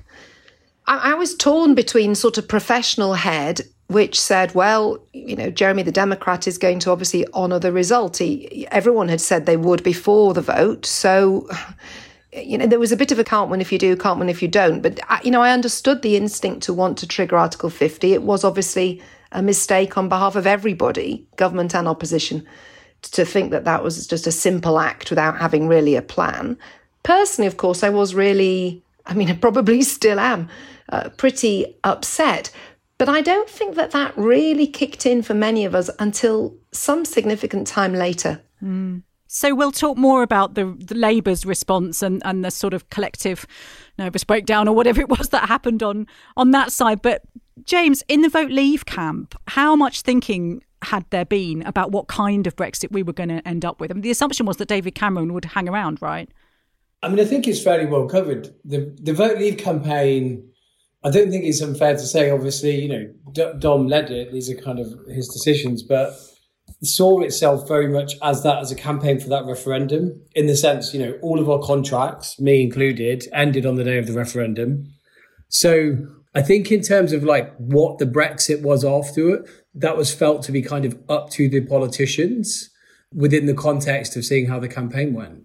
I, 0.87 1.13
I 1.13 1.15
was 1.15 1.35
torn 1.35 1.75
between 1.75 2.15
sort 2.15 2.39
of 2.39 2.49
professional 2.49 3.15
head 3.15 3.63
which 3.93 4.19
said, 4.19 4.55
well, 4.55 4.99
you 5.13 5.37
know, 5.37 5.51
Jeremy 5.51 5.83
the 5.83 5.93
Democrat 5.93 6.49
is 6.49 6.59
going 6.59 6.79
to 6.81 6.91
obviously 6.91 7.27
honour 7.35 7.59
the 7.59 7.73
result. 7.73 8.17
He, 8.17 8.67
everyone 8.71 9.09
had 9.09 9.21
said 9.21 9.45
they 9.45 9.57
would 9.57 9.83
before 9.83 10.35
the 10.35 10.41
vote. 10.41 10.87
So, 10.87 11.49
you 12.33 12.57
know, 12.57 12.67
there 12.67 12.79
was 12.79 12.93
a 12.93 12.97
bit 12.97 13.13
of 13.13 13.19
a 13.19 13.25
can't 13.25 13.51
win 13.51 13.61
if 13.61 13.71
you 13.71 13.79
do, 13.79 13.95
can't 13.97 14.19
win 14.19 14.31
if 14.31 14.41
you 14.41 14.49
don't. 14.49 14.81
But, 14.81 15.01
you 15.25 15.31
know, 15.31 15.43
I 15.43 15.53
understood 15.53 16.03
the 16.03 16.17
instinct 16.17 16.63
to 16.65 16.73
want 16.73 16.99
to 16.99 17.07
trigger 17.07 17.37
Article 17.37 17.71
50. 17.71 18.15
It 18.15 18.23
was 18.23 18.45
obviously 18.45 19.03
a 19.31 19.43
mistake 19.43 19.99
on 19.99 20.09
behalf 20.09 20.37
of 20.37 20.47
everybody, 20.47 21.27
government 21.37 21.75
and 21.75 21.87
opposition, 21.87 22.47
to 23.03 23.25
think 23.25 23.51
that 23.51 23.65
that 23.65 23.85
was 23.85 24.07
just 24.07 24.27
a 24.27 24.33
simple 24.33 24.79
act 24.79 25.11
without 25.11 25.39
having 25.39 25.69
really 25.69 25.97
a 25.97 26.03
plan. 26.03 26.57
Personally, 27.03 27.47
of 27.47 27.57
course, 27.57 27.83
I 27.83 27.89
was 27.89 28.15
really, 28.15 28.83
I 29.07 29.15
mean, 29.15 29.31
I 29.31 29.35
probably 29.35 29.83
still 29.97 30.21
am, 30.21 30.49
uh, 30.89 31.11
pretty 31.11 31.77
upset. 31.85 32.51
But 32.99 33.09
I 33.09 33.21
don't 33.21 33.49
think 33.49 33.75
that 33.75 33.91
that 33.91 34.17
really 34.17 34.67
kicked 34.67 35.07
in 35.07 35.23
for 35.23 35.35
many 35.35 35.65
of 35.65 35.75
us 35.75 35.91
until 35.99 36.55
some 36.71 37.05
significant 37.05 37.67
time 37.67 37.95
later. 37.95 38.41
Mm. 38.63 39.03
So 39.27 39.55
we'll 39.55 39.73
talk 39.73 39.97
more 39.97 40.23
about 40.23 40.55
the, 40.55 40.77
the 40.79 40.95
Labour's 40.95 41.47
response 41.47 42.03
and, 42.03 42.21
and 42.25 42.45
the 42.45 42.51
sort 42.51 42.75
of 42.75 42.91
collective 42.91 43.47
nervous 43.99 44.25
breakdown 44.25 44.69
or 44.69 44.77
whatever 44.77 45.01
it 45.01 45.09
was 45.09 45.31
that 45.31 45.49
happened 45.49 45.83
on 45.83 46.07
on 46.37 46.51
that 46.51 46.71
side. 46.71 47.01
But 47.03 47.23
James, 47.65 48.03
in 48.09 48.21
the 48.21 48.29
vote 48.29 48.51
leave 48.51 48.85
camp, 48.85 49.35
how 49.49 49.75
much 49.75 50.03
thinking 50.03 50.63
had 50.83 51.07
there 51.11 51.25
been 51.25 51.63
about 51.63 51.93
what 51.93 52.09
kind 52.09 52.47
of 52.47 52.57
Brexit 52.57 52.93
we 52.93 53.03
were 53.03 53.13
going 53.13 53.31
to 53.31 53.47
end 53.49 53.65
up 53.65 53.81
with? 53.81 53.91
I 53.91 53.95
mean, 53.95 54.03
the 54.03 54.11
assumption 54.11 54.47
was 54.47 54.59
that 54.59 54.69
David 54.69 54.95
Cameron 54.95 55.33
would 55.33 55.47
hang 55.47 55.69
around, 55.69 56.03
right? 56.03 56.29
I 57.03 57.09
mean, 57.09 57.21
I 57.21 57.25
think 57.25 57.49
it's 57.49 57.63
fairly 57.63 57.87
well 57.87 58.07
covered. 58.07 58.55
The 58.65 58.97
the 59.01 59.13
vote 59.13 59.39
leave 59.39 59.59
campaign. 59.59 60.49
I 61.05 61.11
don't 61.11 61.31
think 61.31 61.45
it's 61.45 61.61
unfair 61.61 61.95
to 61.95 62.07
say. 62.07 62.31
Obviously, 62.31 62.81
you 62.81 62.89
know, 62.89 63.55
Dom 63.59 63.89
led 63.89 64.11
it. 64.11 64.33
These 64.33 64.51
are 64.51 64.55
kind 64.55 64.79
of 64.79 64.87
his 65.09 65.29
decisions, 65.29 65.83
but 65.83 66.15
saw 66.83 67.21
itself 67.21 67.67
very 67.69 67.89
much 67.89 68.15
as 68.23 68.43
that 68.43 68.59
as 68.59 68.71
a 68.71 68.77
campaign 68.77 69.19
for 69.21 69.29
that 69.29 69.45
referendum. 69.45 70.21
In 70.35 70.47
the 70.47 70.57
sense, 70.57 70.93
you 70.93 71.01
know, 71.01 71.19
all 71.23 71.41
of 71.41 71.49
our 71.49 71.61
contracts, 71.61 72.41
me 72.41 72.63
included, 72.63 73.25
ended 73.33 73.67
on 73.67 73.77
the 73.77 73.85
day 73.85 73.99
of 73.99 74.07
the 74.07 74.13
referendum. 74.13 74.93
So 75.49 75.97
I 76.35 76.43
think 76.43 76.73
in 76.73 76.83
terms 76.83 77.13
of 77.13 77.25
like 77.25 77.55
what 77.57 77.99
the 77.99 78.07
Brexit 78.07 78.63
was 78.63 78.85
after 78.85 79.31
it, 79.31 79.49
that 79.75 79.97
was 79.97 80.15
felt 80.15 80.43
to 80.45 80.53
be 80.53 80.63
kind 80.63 80.85
of 80.85 80.99
up 81.09 81.31
to 81.31 81.49
the 81.49 81.61
politicians 81.61 82.71
within 83.15 83.47
the 83.47 83.55
context 83.55 84.17
of 84.17 84.25
seeing 84.25 84.47
how 84.47 84.59
the 84.59 84.69
campaign 84.69 85.15
went. 85.15 85.45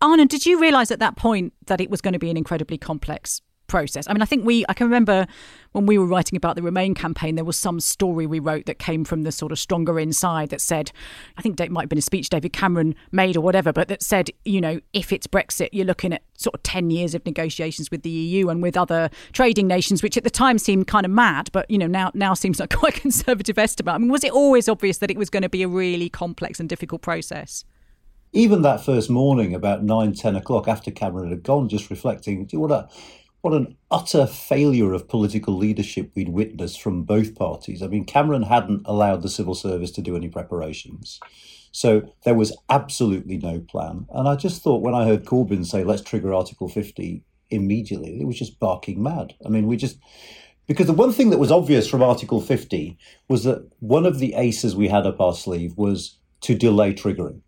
Anand, 0.00 0.28
did 0.28 0.46
you 0.46 0.60
realise 0.60 0.90
at 0.90 1.00
that 1.00 1.16
point 1.16 1.52
that 1.66 1.80
it 1.80 1.90
was 1.90 2.00
going 2.00 2.12
to 2.12 2.18
be 2.18 2.30
an 2.30 2.36
incredibly 2.36 2.78
complex 2.78 3.42
process? 3.66 4.06
I 4.08 4.12
mean, 4.12 4.22
I 4.22 4.26
think 4.26 4.44
we, 4.44 4.64
I 4.68 4.72
can 4.72 4.86
remember 4.86 5.26
when 5.72 5.86
we 5.86 5.98
were 5.98 6.06
writing 6.06 6.36
about 6.36 6.54
the 6.54 6.62
Remain 6.62 6.94
campaign, 6.94 7.34
there 7.34 7.44
was 7.44 7.56
some 7.56 7.80
story 7.80 8.24
we 8.24 8.38
wrote 8.38 8.66
that 8.66 8.78
came 8.78 9.04
from 9.04 9.22
the 9.22 9.32
sort 9.32 9.50
of 9.50 9.58
stronger 9.58 9.98
inside 9.98 10.50
that 10.50 10.60
said, 10.60 10.92
I 11.36 11.42
think 11.42 11.60
it 11.60 11.72
might 11.72 11.82
have 11.82 11.88
been 11.88 11.98
a 11.98 12.02
speech 12.02 12.28
David 12.30 12.52
Cameron 12.52 12.94
made 13.10 13.36
or 13.36 13.40
whatever, 13.40 13.72
but 13.72 13.88
that 13.88 14.02
said, 14.02 14.30
you 14.44 14.60
know, 14.60 14.80
if 14.92 15.12
it's 15.12 15.26
Brexit, 15.26 15.70
you're 15.72 15.84
looking 15.84 16.12
at 16.12 16.22
sort 16.36 16.54
of 16.54 16.62
10 16.62 16.90
years 16.90 17.14
of 17.16 17.26
negotiations 17.26 17.90
with 17.90 18.02
the 18.02 18.10
EU 18.10 18.48
and 18.50 18.62
with 18.62 18.76
other 18.76 19.10
trading 19.32 19.66
nations, 19.66 20.00
which 20.00 20.16
at 20.16 20.22
the 20.22 20.30
time 20.30 20.58
seemed 20.58 20.86
kind 20.86 21.04
of 21.04 21.10
mad, 21.10 21.50
but, 21.52 21.68
you 21.68 21.76
know, 21.76 21.88
now, 21.88 22.12
now 22.14 22.34
seems 22.34 22.60
like 22.60 22.70
quite 22.74 22.96
a 22.98 23.00
conservative 23.00 23.58
estimate. 23.58 23.96
I 23.96 23.98
mean, 23.98 24.12
was 24.12 24.22
it 24.22 24.30
always 24.30 24.68
obvious 24.68 24.98
that 24.98 25.10
it 25.10 25.18
was 25.18 25.28
going 25.28 25.42
to 25.42 25.48
be 25.48 25.64
a 25.64 25.68
really 25.68 26.08
complex 26.08 26.60
and 26.60 26.68
difficult 26.68 27.02
process? 27.02 27.64
Even 28.32 28.62
that 28.62 28.84
first 28.84 29.08
morning, 29.10 29.54
about 29.54 29.82
nine, 29.82 30.14
ten 30.14 30.36
o'clock 30.36 30.68
after 30.68 30.90
Cameron 30.90 31.30
had 31.30 31.42
gone, 31.42 31.68
just 31.68 31.90
reflecting, 31.90 32.48
what 32.52 32.70
a 32.70 32.88
what 33.40 33.54
an 33.54 33.76
utter 33.90 34.26
failure 34.26 34.92
of 34.92 35.08
political 35.08 35.56
leadership 35.56 36.10
we'd 36.14 36.28
witnessed 36.28 36.82
from 36.82 37.04
both 37.04 37.34
parties. 37.34 37.82
I 37.82 37.86
mean, 37.86 38.04
Cameron 38.04 38.42
hadn't 38.42 38.82
allowed 38.84 39.22
the 39.22 39.28
civil 39.28 39.54
service 39.54 39.90
to 39.92 40.02
do 40.02 40.16
any 40.16 40.28
preparations. 40.28 41.20
So 41.70 42.12
there 42.24 42.34
was 42.34 42.56
absolutely 42.68 43.36
no 43.38 43.60
plan. 43.60 44.06
And 44.10 44.28
I 44.28 44.34
just 44.34 44.62
thought 44.62 44.82
when 44.82 44.94
I 44.94 45.06
heard 45.06 45.24
Corbyn 45.24 45.64
say, 45.64 45.84
let's 45.84 46.02
trigger 46.02 46.34
Article 46.34 46.68
50 46.68 47.22
immediately, 47.50 48.20
it 48.20 48.26
was 48.26 48.38
just 48.38 48.58
barking 48.58 49.02
mad. 49.02 49.34
I 49.44 49.48
mean, 49.48 49.66
we 49.66 49.76
just. 49.76 49.98
Because 50.66 50.86
the 50.86 50.92
one 50.92 51.12
thing 51.12 51.30
that 51.30 51.38
was 51.38 51.50
obvious 51.50 51.88
from 51.88 52.02
Article 52.02 52.42
50 52.42 52.98
was 53.28 53.44
that 53.44 53.70
one 53.78 54.04
of 54.04 54.18
the 54.18 54.34
aces 54.34 54.76
we 54.76 54.88
had 54.88 55.06
up 55.06 55.18
our 55.18 55.32
sleeve 55.32 55.72
was 55.78 56.18
to 56.42 56.54
delay 56.54 56.92
triggering 56.92 57.40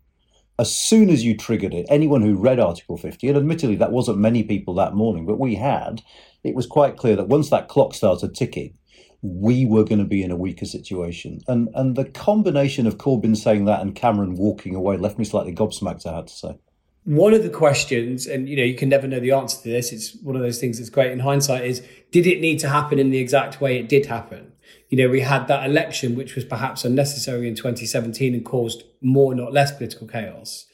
as 0.61 0.73
soon 0.73 1.09
as 1.09 1.25
you 1.25 1.35
triggered 1.35 1.73
it, 1.73 1.87
anyone 1.89 2.21
who 2.21 2.35
read 2.35 2.59
Article 2.59 2.95
50, 2.95 3.27
and 3.27 3.35
admittedly 3.35 3.75
that 3.77 3.91
wasn't 3.91 4.19
many 4.19 4.43
people 4.43 4.75
that 4.75 4.93
morning, 4.93 5.25
but 5.25 5.39
we 5.39 5.55
had, 5.55 6.03
it 6.43 6.53
was 6.53 6.67
quite 6.67 6.97
clear 6.97 7.15
that 7.15 7.27
once 7.27 7.49
that 7.49 7.67
clock 7.67 7.95
started 7.95 8.35
ticking, 8.35 8.77
we 9.23 9.65
were 9.65 9.83
going 9.83 9.97
to 9.97 10.05
be 10.05 10.21
in 10.21 10.29
a 10.29 10.35
weaker 10.35 10.65
situation. 10.65 11.41
And 11.47 11.69
and 11.73 11.95
the 11.95 12.05
combination 12.05 12.85
of 12.85 12.99
Corbyn 12.99 13.35
saying 13.35 13.65
that 13.65 13.81
and 13.81 13.95
Cameron 13.95 14.35
walking 14.35 14.75
away 14.75 14.97
left 14.97 15.17
me 15.17 15.25
slightly 15.25 15.53
gobsmacked, 15.53 16.05
I 16.05 16.15
had 16.15 16.27
to 16.27 16.33
say. 16.33 16.57
One 17.05 17.33
of 17.33 17.41
the 17.41 17.49
questions, 17.49 18.27
and 18.27 18.47
you 18.47 18.55
know, 18.55 18.63
you 18.63 18.75
can 18.75 18.89
never 18.89 19.07
know 19.07 19.19
the 19.19 19.31
answer 19.31 19.63
to 19.63 19.69
this, 19.69 19.91
it's 19.91 20.15
one 20.21 20.35
of 20.35 20.43
those 20.43 20.59
things 20.59 20.77
that's 20.77 20.91
great 20.91 21.11
in 21.11 21.19
hindsight, 21.19 21.65
is 21.65 21.81
did 22.11 22.27
it 22.27 22.39
need 22.39 22.59
to 22.59 22.69
happen 22.69 22.99
in 22.99 23.09
the 23.09 23.17
exact 23.17 23.59
way 23.59 23.79
it 23.79 23.89
did 23.89 24.05
happen? 24.05 24.50
You 24.89 24.97
know, 24.97 25.09
we 25.09 25.21
had 25.21 25.47
that 25.47 25.65
election, 25.69 26.15
which 26.15 26.35
was 26.35 26.43
perhaps 26.43 26.83
unnecessary 26.83 27.47
in 27.47 27.55
2017 27.55 28.33
and 28.33 28.45
caused 28.45 28.83
more, 29.01 29.33
not 29.33 29.53
less 29.53 29.71
political 29.71 30.07
chaos. 30.07 30.65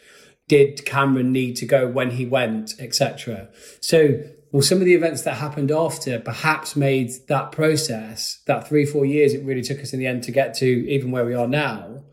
Did 0.47 0.85
Cameron 0.85 1.31
need 1.31 1.55
to 1.57 1.65
go 1.65 1.87
when 1.87 2.11
he 2.11 2.25
went, 2.25 2.73
etc.? 2.79 3.49
So, 3.79 4.23
well, 4.51 4.61
some 4.61 4.79
of 4.79 4.85
the 4.85 4.95
events 4.95 5.21
that 5.23 5.35
happened 5.35 5.71
after 5.71 6.19
perhaps 6.19 6.75
made 6.75 7.11
that 7.27 7.51
process, 7.51 8.41
that 8.47 8.67
three, 8.67 8.85
four 8.85 9.05
years 9.05 9.33
it 9.33 9.43
really 9.45 9.61
took 9.61 9.81
us 9.81 9.93
in 9.93 9.99
the 9.99 10.07
end 10.07 10.23
to 10.23 10.31
get 10.31 10.53
to 10.55 10.65
even 10.65 11.11
where 11.11 11.25
we 11.25 11.33
are 11.33 11.47
now, 11.47 12.03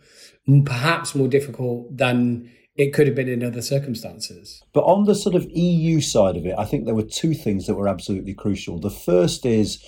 perhaps 0.65 1.15
more 1.15 1.29
difficult 1.29 1.97
than 1.97 2.51
it 2.77 2.93
could 2.93 3.07
have 3.07 3.17
been 3.17 3.29
in 3.29 3.45
other 3.45 3.63
circumstances. 3.63 4.63
But 4.73 4.83
on 4.83 5.05
the 5.05 5.15
sort 5.15 5.37
of 5.37 5.47
EU 5.51 6.01
side 6.01 6.37
of 6.37 6.45
it, 6.45 6.55
I 6.59 6.65
think 6.65 6.85
there 6.85 6.95
were 6.95 7.03
two 7.03 7.33
things 7.33 7.67
that 7.67 7.77
were 7.77 7.89
absolutely 7.89 8.35
crucial. 8.35 8.79
The 8.79 8.91
first 8.91 9.47
is 9.47 9.83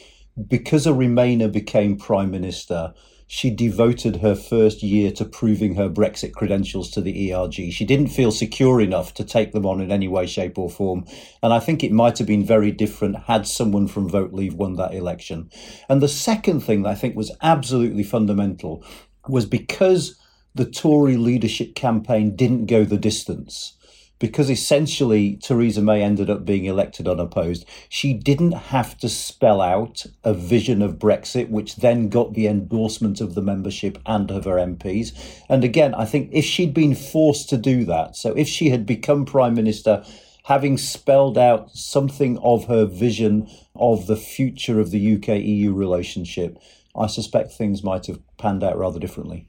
because 0.48 0.86
a 0.86 0.90
Remainer 0.90 1.50
became 1.50 1.96
prime 1.96 2.30
minister, 2.30 2.92
she 3.28 3.50
devoted 3.50 4.16
her 4.16 4.36
first 4.36 4.82
year 4.82 5.10
to 5.10 5.24
proving 5.24 5.74
her 5.74 5.88
Brexit 5.88 6.32
credentials 6.32 6.90
to 6.92 7.00
the 7.00 7.32
ERG. 7.32 7.72
She 7.72 7.84
didn't 7.84 8.08
feel 8.08 8.30
secure 8.30 8.80
enough 8.80 9.14
to 9.14 9.24
take 9.24 9.52
them 9.52 9.66
on 9.66 9.80
in 9.80 9.90
any 9.90 10.06
way, 10.06 10.26
shape, 10.26 10.58
or 10.58 10.70
form. 10.70 11.04
And 11.42 11.52
I 11.52 11.58
think 11.58 11.82
it 11.82 11.90
might 11.90 12.18
have 12.18 12.26
been 12.26 12.44
very 12.44 12.70
different 12.70 13.24
had 13.24 13.46
someone 13.46 13.88
from 13.88 14.08
Vote 14.08 14.32
Leave 14.32 14.54
won 14.54 14.74
that 14.76 14.94
election. 14.94 15.50
And 15.88 16.00
the 16.00 16.08
second 16.08 16.60
thing 16.60 16.82
that 16.82 16.90
I 16.90 16.94
think 16.94 17.16
was 17.16 17.32
absolutely 17.42 18.04
fundamental 18.04 18.84
was 19.28 19.44
because 19.44 20.16
the 20.54 20.64
Tory 20.64 21.16
leadership 21.16 21.74
campaign 21.74 22.36
didn't 22.36 22.66
go 22.66 22.84
the 22.84 22.96
distance 22.96 23.75
because 24.18 24.48
essentially 24.48 25.36
Theresa 25.36 25.82
May 25.82 26.02
ended 26.02 26.30
up 26.30 26.44
being 26.44 26.64
elected 26.64 27.06
unopposed. 27.06 27.66
She 27.88 28.14
didn't 28.14 28.52
have 28.52 28.96
to 28.98 29.08
spell 29.08 29.60
out 29.60 30.06
a 30.24 30.32
vision 30.32 30.80
of 30.82 30.98
Brexit, 30.98 31.50
which 31.50 31.76
then 31.76 32.08
got 32.08 32.34
the 32.34 32.46
endorsement 32.46 33.20
of 33.20 33.34
the 33.34 33.42
membership 33.42 33.98
and 34.06 34.30
of 34.30 34.44
her 34.44 34.56
MPs. 34.56 35.12
And 35.48 35.64
again, 35.64 35.94
I 35.94 36.04
think 36.04 36.30
if 36.32 36.44
she'd 36.44 36.74
been 36.74 36.94
forced 36.94 37.48
to 37.50 37.56
do 37.56 37.84
that, 37.84 38.16
so 38.16 38.32
if 38.32 38.48
she 38.48 38.70
had 38.70 38.86
become 38.86 39.24
Prime 39.24 39.54
Minister, 39.54 40.04
having 40.44 40.78
spelled 40.78 41.36
out 41.36 41.70
something 41.72 42.38
of 42.38 42.66
her 42.66 42.86
vision 42.86 43.48
of 43.74 44.06
the 44.06 44.16
future 44.16 44.80
of 44.80 44.90
the 44.90 45.16
UK 45.16 45.40
EU 45.40 45.74
relationship, 45.74 46.58
I 46.96 47.08
suspect 47.08 47.52
things 47.52 47.82
might 47.82 48.06
have 48.06 48.20
panned 48.38 48.64
out 48.64 48.78
rather 48.78 48.98
differently. 48.98 49.48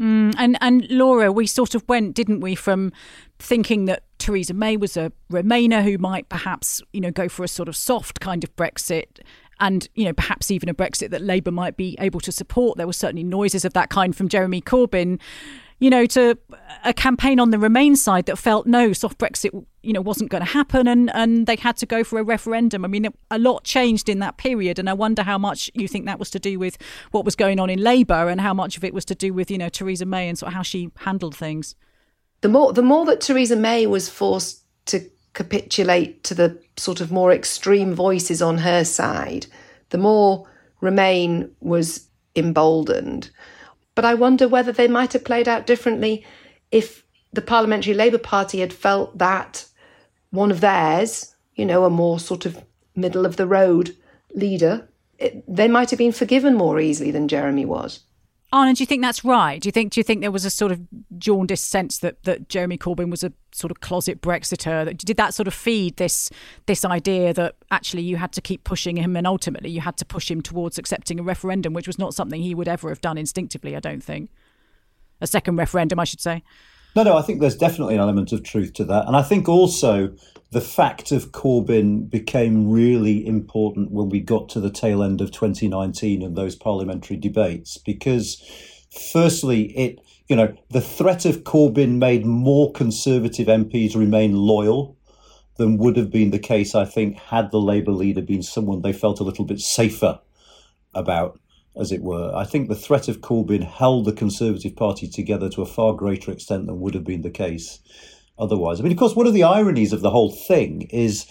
Mm, 0.00 0.34
and 0.38 0.56
and 0.60 0.90
Laura, 0.90 1.30
we 1.30 1.46
sort 1.46 1.74
of 1.74 1.86
went, 1.88 2.14
didn't 2.14 2.40
we, 2.40 2.54
from 2.54 2.92
thinking 3.38 3.84
that 3.84 4.02
Theresa 4.18 4.54
May 4.54 4.76
was 4.76 4.96
a 4.96 5.12
Remainer 5.30 5.82
who 5.82 5.98
might 5.98 6.28
perhaps, 6.28 6.80
you 6.92 7.00
know, 7.00 7.10
go 7.10 7.28
for 7.28 7.44
a 7.44 7.48
sort 7.48 7.68
of 7.68 7.76
soft 7.76 8.20
kind 8.20 8.42
of 8.42 8.54
Brexit, 8.56 9.20
and 9.60 9.88
you 9.94 10.04
know 10.06 10.14
perhaps 10.14 10.50
even 10.50 10.68
a 10.70 10.74
Brexit 10.74 11.10
that 11.10 11.20
Labour 11.20 11.50
might 11.50 11.76
be 11.76 11.96
able 12.00 12.20
to 12.20 12.32
support. 12.32 12.78
There 12.78 12.86
were 12.86 12.94
certainly 12.94 13.24
noises 13.24 13.64
of 13.64 13.74
that 13.74 13.90
kind 13.90 14.16
from 14.16 14.28
Jeremy 14.28 14.62
Corbyn 14.62 15.20
you 15.80 15.88
know, 15.88 16.04
to 16.06 16.38
a 16.84 16.92
campaign 16.92 17.40
on 17.40 17.50
the 17.50 17.58
Remain 17.58 17.96
side 17.96 18.26
that 18.26 18.38
felt 18.38 18.66
no, 18.66 18.92
soft 18.92 19.18
Brexit, 19.18 19.64
you 19.82 19.92
know, 19.94 20.02
wasn't 20.02 20.30
going 20.30 20.44
to 20.44 20.50
happen, 20.50 20.86
and 20.86 21.10
and 21.14 21.46
they 21.46 21.56
had 21.56 21.76
to 21.78 21.86
go 21.86 22.04
for 22.04 22.18
a 22.18 22.22
referendum. 22.22 22.84
I 22.84 22.88
mean, 22.88 23.08
a 23.30 23.38
lot 23.38 23.64
changed 23.64 24.08
in 24.08 24.18
that 24.20 24.36
period, 24.36 24.78
and 24.78 24.88
I 24.88 24.92
wonder 24.92 25.22
how 25.22 25.38
much 25.38 25.70
you 25.74 25.88
think 25.88 26.04
that 26.04 26.18
was 26.18 26.30
to 26.30 26.38
do 26.38 26.58
with 26.58 26.76
what 27.10 27.24
was 27.24 27.34
going 27.34 27.58
on 27.58 27.70
in 27.70 27.80
Labour, 27.82 28.28
and 28.28 28.40
how 28.40 28.54
much 28.54 28.76
of 28.76 28.84
it 28.84 28.92
was 28.92 29.06
to 29.06 29.14
do 29.14 29.32
with 29.32 29.50
you 29.50 29.58
know 29.58 29.70
Theresa 29.70 30.04
May 30.04 30.28
and 30.28 30.38
sort 30.38 30.48
of 30.48 30.54
how 30.54 30.62
she 30.62 30.90
handled 30.96 31.34
things. 31.34 31.74
The 32.42 32.48
more 32.48 32.72
the 32.74 32.82
more 32.82 33.06
that 33.06 33.22
Theresa 33.22 33.56
May 33.56 33.86
was 33.86 34.10
forced 34.10 34.64
to 34.86 35.00
capitulate 35.32 36.24
to 36.24 36.34
the 36.34 36.62
sort 36.76 37.00
of 37.00 37.10
more 37.10 37.32
extreme 37.32 37.94
voices 37.94 38.42
on 38.42 38.58
her 38.58 38.84
side, 38.84 39.46
the 39.88 39.98
more 39.98 40.46
Remain 40.82 41.50
was 41.60 42.06
emboldened. 42.36 43.30
But 43.94 44.04
I 44.04 44.14
wonder 44.14 44.48
whether 44.48 44.72
they 44.72 44.88
might 44.88 45.12
have 45.12 45.24
played 45.24 45.48
out 45.48 45.66
differently 45.66 46.24
if 46.70 47.04
the 47.32 47.42
Parliamentary 47.42 47.94
Labour 47.94 48.18
Party 48.18 48.60
had 48.60 48.72
felt 48.72 49.18
that 49.18 49.66
one 50.30 50.50
of 50.50 50.60
theirs, 50.60 51.34
you 51.54 51.64
know, 51.64 51.84
a 51.84 51.90
more 51.90 52.18
sort 52.18 52.46
of 52.46 52.64
middle 52.94 53.26
of 53.26 53.36
the 53.36 53.46
road 53.46 53.96
leader, 54.34 54.88
it, 55.18 55.42
they 55.46 55.68
might 55.68 55.90
have 55.90 55.98
been 55.98 56.12
forgiven 56.12 56.54
more 56.54 56.80
easily 56.80 57.10
than 57.10 57.28
Jeremy 57.28 57.64
was. 57.64 58.00
Anand, 58.52 58.76
do 58.76 58.82
you 58.82 58.86
think 58.86 59.02
that's 59.02 59.24
right? 59.24 59.60
Do 59.60 59.68
you 59.68 59.72
think 59.72 59.92
do 59.92 60.00
you 60.00 60.04
think 60.04 60.22
there 60.22 60.32
was 60.32 60.44
a 60.44 60.50
sort 60.50 60.72
of 60.72 60.80
jaundiced 61.18 61.68
sense 61.68 61.98
that, 61.98 62.24
that 62.24 62.48
Jeremy 62.48 62.76
Corbyn 62.76 63.08
was 63.08 63.22
a 63.22 63.32
sort 63.52 63.70
of 63.70 63.80
closet 63.80 64.20
Brexiter? 64.20 64.96
Did 64.96 65.16
that 65.18 65.34
sort 65.34 65.46
of 65.46 65.54
feed 65.54 65.96
this 65.96 66.30
this 66.66 66.84
idea 66.84 67.32
that 67.34 67.54
actually 67.70 68.02
you 68.02 68.16
had 68.16 68.32
to 68.32 68.40
keep 68.40 68.64
pushing 68.64 68.96
him 68.96 69.16
and 69.16 69.24
ultimately 69.24 69.70
you 69.70 69.80
had 69.80 69.96
to 69.98 70.04
push 70.04 70.28
him 70.28 70.42
towards 70.42 70.78
accepting 70.78 71.20
a 71.20 71.22
referendum, 71.22 71.74
which 71.74 71.86
was 71.86 71.98
not 71.98 72.12
something 72.12 72.42
he 72.42 72.54
would 72.54 72.66
ever 72.66 72.88
have 72.88 73.00
done 73.00 73.16
instinctively, 73.16 73.76
I 73.76 73.80
don't 73.80 74.02
think. 74.02 74.30
A 75.20 75.28
second 75.28 75.56
referendum, 75.56 76.00
I 76.00 76.04
should 76.04 76.20
say. 76.20 76.42
No, 76.96 77.04
no, 77.04 77.16
I 77.16 77.22
think 77.22 77.40
there's 77.40 77.56
definitely 77.56 77.94
an 77.94 78.00
element 78.00 78.32
of 78.32 78.42
truth 78.42 78.72
to 78.74 78.84
that. 78.86 79.06
And 79.06 79.14
I 79.14 79.22
think 79.22 79.48
also 79.48 80.12
the 80.52 80.60
fact 80.60 81.12
of 81.12 81.30
Corbyn 81.30 82.10
became 82.10 82.70
really 82.70 83.24
important 83.24 83.92
when 83.92 84.08
we 84.08 84.20
got 84.20 84.48
to 84.50 84.60
the 84.60 84.70
tail 84.70 85.02
end 85.02 85.20
of 85.20 85.30
2019 85.30 86.22
and 86.22 86.36
those 86.36 86.56
parliamentary 86.56 87.16
debates, 87.16 87.78
because 87.78 88.42
firstly, 89.12 89.76
it 89.76 90.00
you 90.28 90.36
know 90.36 90.54
the 90.70 90.80
threat 90.80 91.24
of 91.24 91.44
Corbyn 91.44 91.98
made 91.98 92.26
more 92.26 92.72
Conservative 92.72 93.46
MPs 93.46 93.94
remain 93.94 94.34
loyal 94.34 94.96
than 95.56 95.76
would 95.76 95.96
have 95.96 96.10
been 96.10 96.30
the 96.30 96.38
case, 96.38 96.74
I 96.74 96.84
think, 96.84 97.18
had 97.18 97.50
the 97.50 97.60
Labour 97.60 97.92
leader 97.92 98.22
been 98.22 98.42
someone 98.42 98.80
they 98.80 98.92
felt 98.92 99.20
a 99.20 99.24
little 99.24 99.44
bit 99.44 99.60
safer 99.60 100.18
about, 100.94 101.38
as 101.76 101.92
it 101.92 102.02
were. 102.02 102.34
I 102.34 102.44
think 102.44 102.68
the 102.68 102.74
threat 102.74 103.08
of 103.08 103.20
Corbyn 103.20 103.62
held 103.62 104.06
the 104.06 104.12
Conservative 104.12 104.74
Party 104.74 105.06
together 105.06 105.48
to 105.50 105.62
a 105.62 105.66
far 105.66 105.92
greater 105.92 106.32
extent 106.32 106.66
than 106.66 106.80
would 106.80 106.94
have 106.94 107.04
been 107.04 107.22
the 107.22 107.30
case 107.30 107.78
otherwise. 108.40 108.80
I 108.80 108.82
mean, 108.82 108.92
of 108.92 108.98
course, 108.98 109.14
one 109.14 109.26
of 109.26 109.34
the 109.34 109.44
ironies 109.44 109.92
of 109.92 110.00
the 110.00 110.10
whole 110.10 110.32
thing 110.32 110.82
is 110.90 111.26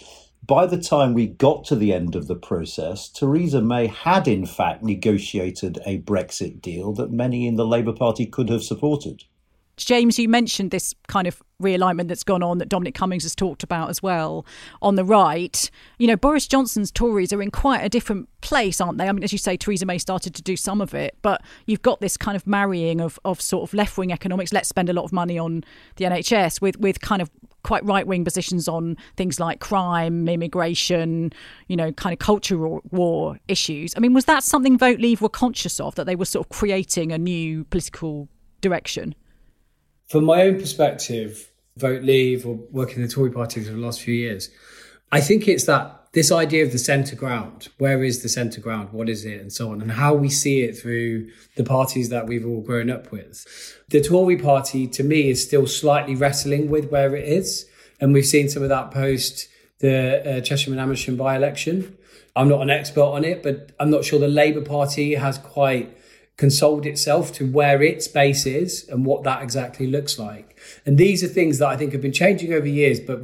by 0.46 0.66
the 0.66 0.80
time 0.80 1.12
we 1.12 1.26
got 1.26 1.64
to 1.64 1.76
the 1.76 1.92
end 1.92 2.16
of 2.16 2.26
the 2.26 2.34
process, 2.34 3.08
Theresa 3.08 3.60
May 3.60 3.86
had 3.86 4.26
in 4.26 4.46
fact 4.46 4.82
negotiated 4.82 5.78
a 5.84 6.00
Brexit 6.00 6.60
deal 6.60 6.92
that 6.94 7.12
many 7.12 7.46
in 7.46 7.56
the 7.56 7.66
Labour 7.66 7.92
Party 7.92 8.26
could 8.26 8.48
have 8.48 8.62
supported. 8.62 9.24
James, 9.84 10.18
you 10.18 10.28
mentioned 10.28 10.70
this 10.70 10.94
kind 11.08 11.26
of 11.26 11.42
realignment 11.60 12.08
that's 12.08 12.24
gone 12.24 12.42
on 12.42 12.58
that 12.58 12.68
Dominic 12.68 12.94
Cummings 12.94 13.22
has 13.22 13.34
talked 13.34 13.62
about 13.62 13.90
as 13.90 14.02
well 14.02 14.46
on 14.80 14.94
the 14.94 15.04
right. 15.04 15.70
You 15.98 16.06
know, 16.06 16.16
Boris 16.16 16.46
Johnson's 16.46 16.90
Tories 16.90 17.32
are 17.32 17.42
in 17.42 17.50
quite 17.50 17.84
a 17.84 17.88
different 17.88 18.28
place, 18.40 18.80
aren't 18.80 18.98
they? 18.98 19.08
I 19.08 19.12
mean, 19.12 19.22
as 19.22 19.32
you 19.32 19.38
say, 19.38 19.56
Theresa 19.56 19.86
May 19.86 19.98
started 19.98 20.34
to 20.34 20.42
do 20.42 20.56
some 20.56 20.80
of 20.80 20.94
it, 20.94 21.16
but 21.22 21.42
you've 21.66 21.82
got 21.82 22.00
this 22.00 22.16
kind 22.16 22.36
of 22.36 22.46
marrying 22.46 23.00
of, 23.00 23.18
of 23.24 23.40
sort 23.40 23.68
of 23.68 23.74
left 23.74 23.98
wing 23.98 24.12
economics, 24.12 24.52
let's 24.52 24.68
spend 24.68 24.88
a 24.88 24.92
lot 24.92 25.04
of 25.04 25.12
money 25.12 25.38
on 25.38 25.64
the 25.96 26.06
NHS, 26.06 26.60
with, 26.60 26.78
with 26.78 27.00
kind 27.00 27.20
of 27.20 27.30
quite 27.62 27.84
right 27.84 28.06
wing 28.06 28.24
positions 28.24 28.68
on 28.68 28.96
things 29.16 29.38
like 29.38 29.60
crime, 29.60 30.28
immigration, 30.28 31.32
you 31.68 31.76
know, 31.76 31.92
kind 31.92 32.12
of 32.12 32.18
cultural 32.18 32.80
war 32.90 33.38
issues. 33.48 33.92
I 33.96 34.00
mean, 34.00 34.14
was 34.14 34.24
that 34.24 34.42
something 34.42 34.78
Vote 34.78 34.98
Leave 34.98 35.20
were 35.20 35.28
conscious 35.28 35.78
of, 35.78 35.94
that 35.96 36.04
they 36.04 36.16
were 36.16 36.24
sort 36.24 36.46
of 36.46 36.50
creating 36.50 37.12
a 37.12 37.18
new 37.18 37.64
political 37.64 38.28
direction? 38.60 39.14
From 40.10 40.24
my 40.24 40.42
own 40.42 40.58
perspective, 40.58 41.48
Vote 41.76 42.02
Leave 42.02 42.44
or 42.44 42.56
working 42.72 42.96
in 42.96 43.02
the 43.02 43.08
Tory 43.08 43.30
party 43.30 43.62
for 43.62 43.70
the 43.70 43.78
last 43.78 44.00
few 44.02 44.12
years, 44.12 44.50
I 45.12 45.20
think 45.20 45.46
it's 45.46 45.66
that 45.66 46.08
this 46.14 46.32
idea 46.32 46.64
of 46.64 46.72
the 46.72 46.80
centre 46.80 47.14
ground. 47.14 47.68
Where 47.78 48.02
is 48.02 48.20
the 48.20 48.28
centre 48.28 48.60
ground? 48.60 48.88
What 48.90 49.08
is 49.08 49.24
it? 49.24 49.40
And 49.40 49.52
so 49.52 49.70
on, 49.70 49.80
and 49.80 49.92
how 49.92 50.14
we 50.14 50.28
see 50.28 50.62
it 50.62 50.76
through 50.76 51.30
the 51.54 51.62
parties 51.62 52.08
that 52.08 52.26
we've 52.26 52.44
all 52.44 52.60
grown 52.60 52.90
up 52.90 53.12
with. 53.12 53.46
The 53.90 54.00
Tory 54.00 54.36
party, 54.36 54.88
to 54.88 55.04
me, 55.04 55.30
is 55.30 55.44
still 55.44 55.68
slightly 55.68 56.16
wrestling 56.16 56.68
with 56.68 56.90
where 56.90 57.14
it 57.14 57.28
is. 57.28 57.66
And 58.00 58.12
we've 58.12 58.26
seen 58.26 58.48
some 58.48 58.64
of 58.64 58.68
that 58.68 58.90
post 58.90 59.46
the 59.78 60.22
uh, 60.26 60.72
and 60.72 60.80
Amersham 60.80 61.16
by 61.16 61.36
election. 61.36 61.96
I'm 62.34 62.48
not 62.48 62.62
an 62.62 62.70
expert 62.70 63.00
on 63.00 63.24
it, 63.24 63.44
but 63.44 63.70
I'm 63.78 63.90
not 63.90 64.04
sure 64.04 64.18
the 64.18 64.26
Labour 64.26 64.62
Party 64.62 65.14
has 65.14 65.38
quite 65.38 65.96
consoled 66.40 66.86
itself 66.86 67.34
to 67.34 67.44
where 67.46 67.82
its 67.82 68.08
base 68.08 68.46
is 68.46 68.88
and 68.88 69.04
what 69.04 69.22
that 69.24 69.42
exactly 69.42 69.86
looks 69.86 70.18
like. 70.18 70.58
And 70.86 70.96
these 70.96 71.22
are 71.22 71.28
things 71.28 71.58
that 71.58 71.68
I 71.68 71.76
think 71.76 71.92
have 71.92 72.00
been 72.00 72.14
changing 72.14 72.54
over 72.54 72.66
years. 72.66 72.98
But 72.98 73.20